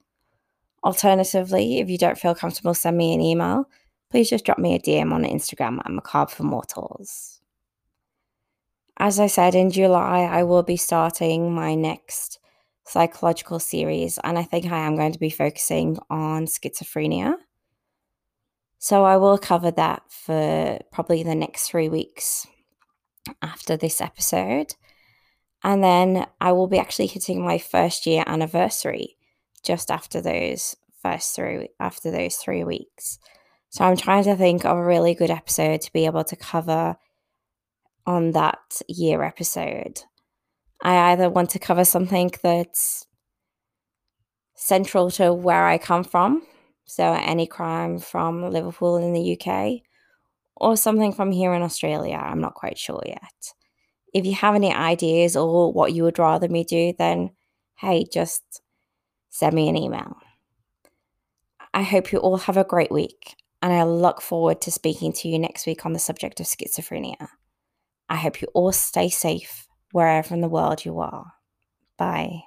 Alternatively, 0.84 1.80
if 1.80 1.89
you 1.89 1.98
don't 1.98 2.17
feel 2.17 2.36
comfortable, 2.36 2.76
send 2.76 2.98
me 2.98 3.13
an 3.13 3.21
email. 3.21 3.65
Please 4.12 4.30
just 4.30 4.45
drop 4.45 4.60
me 4.60 4.76
a 4.76 4.80
DM 4.80 5.12
on 5.12 5.24
Instagram 5.24 5.80
at 5.80 5.91
Macabre 5.91 6.32
for 6.32 6.43
Mortals. 6.43 7.41
As 8.98 9.19
I 9.19 9.28
said, 9.28 9.56
in 9.56 9.71
July, 9.71 10.21
I 10.21 10.43
will 10.43 10.63
be 10.63 10.78
starting 10.78 11.54
my 11.54 11.74
next 11.74 12.39
psychological 12.86 13.60
series, 13.60 14.19
and 14.24 14.38
I 14.38 14.43
think 14.43 14.71
I 14.71 14.86
am 14.86 14.95
going 14.95 15.12
to 15.12 15.19
be 15.19 15.32
focusing 15.32 15.98
on 16.10 16.45
schizophrenia. 16.45 17.36
So 18.86 19.04
I 19.04 19.17
will 19.17 19.39
cover 19.39 19.71
that 19.71 20.04
for 20.10 20.78
probably 20.91 21.24
the 21.24 21.34
next 21.34 21.67
three 21.67 21.89
weeks 21.89 22.45
after 23.41 23.76
this 23.76 24.00
episode. 24.00 24.76
And 25.63 25.84
then 25.84 26.28
I 26.39 26.52
will 26.52 26.67
be 26.67 26.78
actually 26.78 27.08
hitting 27.08 27.43
my 27.43 27.58
first 27.58 28.06
year 28.06 28.24
anniversary 28.28 29.17
just 29.63 29.89
after 29.89 30.21
those 30.21 30.76
first 31.02 31.36
three 31.36 31.69
after 31.80 32.12
those 32.12 32.36
three 32.36 32.63
weeks. 32.63 33.17
So 33.69 33.84
I'm 33.84 33.98
trying 33.98 34.26
to 34.26 34.36
think 34.36 34.65
of 34.65 34.78
a 34.78 34.86
really 34.86 35.15
good 35.15 35.32
episode 35.32 35.82
to 35.82 35.91
be 35.91 36.06
able 36.06 36.24
to 36.24 36.36
cover 36.36 36.98
on 38.06 38.34
that 38.34 38.84
year 38.88 39.24
episode. 39.24 40.04
I 40.84 41.12
either 41.12 41.28
want 41.28 41.50
to 41.50 41.60
cover 41.60 41.86
something 41.86 42.30
that's 42.43 43.08
central 44.54 45.10
to 45.10 45.34
where 45.34 45.65
I 45.65 45.80
come 45.80 46.04
from, 46.04 46.43
so 46.86 47.13
any 47.13 47.48
crime 47.48 48.00
from 48.00 48.50
Liverpool 48.50 48.98
in 48.98 49.13
the 49.13 49.39
UK, 49.39 49.82
or 50.56 50.78
something 50.78 51.12
from 51.12 51.32
here 51.32 51.54
in 51.54 51.62
Australia. 51.62 52.15
I'm 52.15 52.41
not 52.41 52.54
quite 52.54 52.78
sure 52.78 53.02
yet. 53.06 53.54
If 54.13 54.26
you 54.26 54.34
have 54.36 54.56
any 54.56 54.74
ideas 54.74 55.36
or 55.36 55.74
what 55.74 55.93
you 55.93 56.04
would 56.04 56.19
rather 56.19 56.48
me 56.48 56.63
do, 56.63 56.93
then 56.98 57.32
hey, 57.76 58.06
just 58.12 58.62
send 59.30 59.54
me 59.54 59.67
an 59.67 59.76
email. 59.76 60.15
I 61.74 61.82
hope 61.82 62.13
you 62.13 62.19
all 62.19 62.38
have 62.38 62.56
a 62.56 62.63
great 62.63 62.91
week, 62.91 63.36
and 63.62 63.74
I 63.74 63.84
look 63.84 64.21
forward 64.21 64.62
to 64.62 64.71
speaking 64.71 65.12
to 65.13 65.28
you 65.28 65.38
next 65.38 65.67
week 65.67 65.86
on 65.86 65.91
the 65.91 66.00
subject 66.00 66.39
of 66.39 66.45
schizophrenia. 66.45 67.28
I 68.08 68.15
hope 68.15 68.41
you 68.41 68.48
all 68.54 68.71
stay 68.71 69.10
safe 69.10 69.67
wherever 69.91 70.34
in 70.34 70.41
the 70.41 70.48
world 70.48 70.86
you 70.86 71.00
are. 71.00 71.34
Bye. 71.98 72.43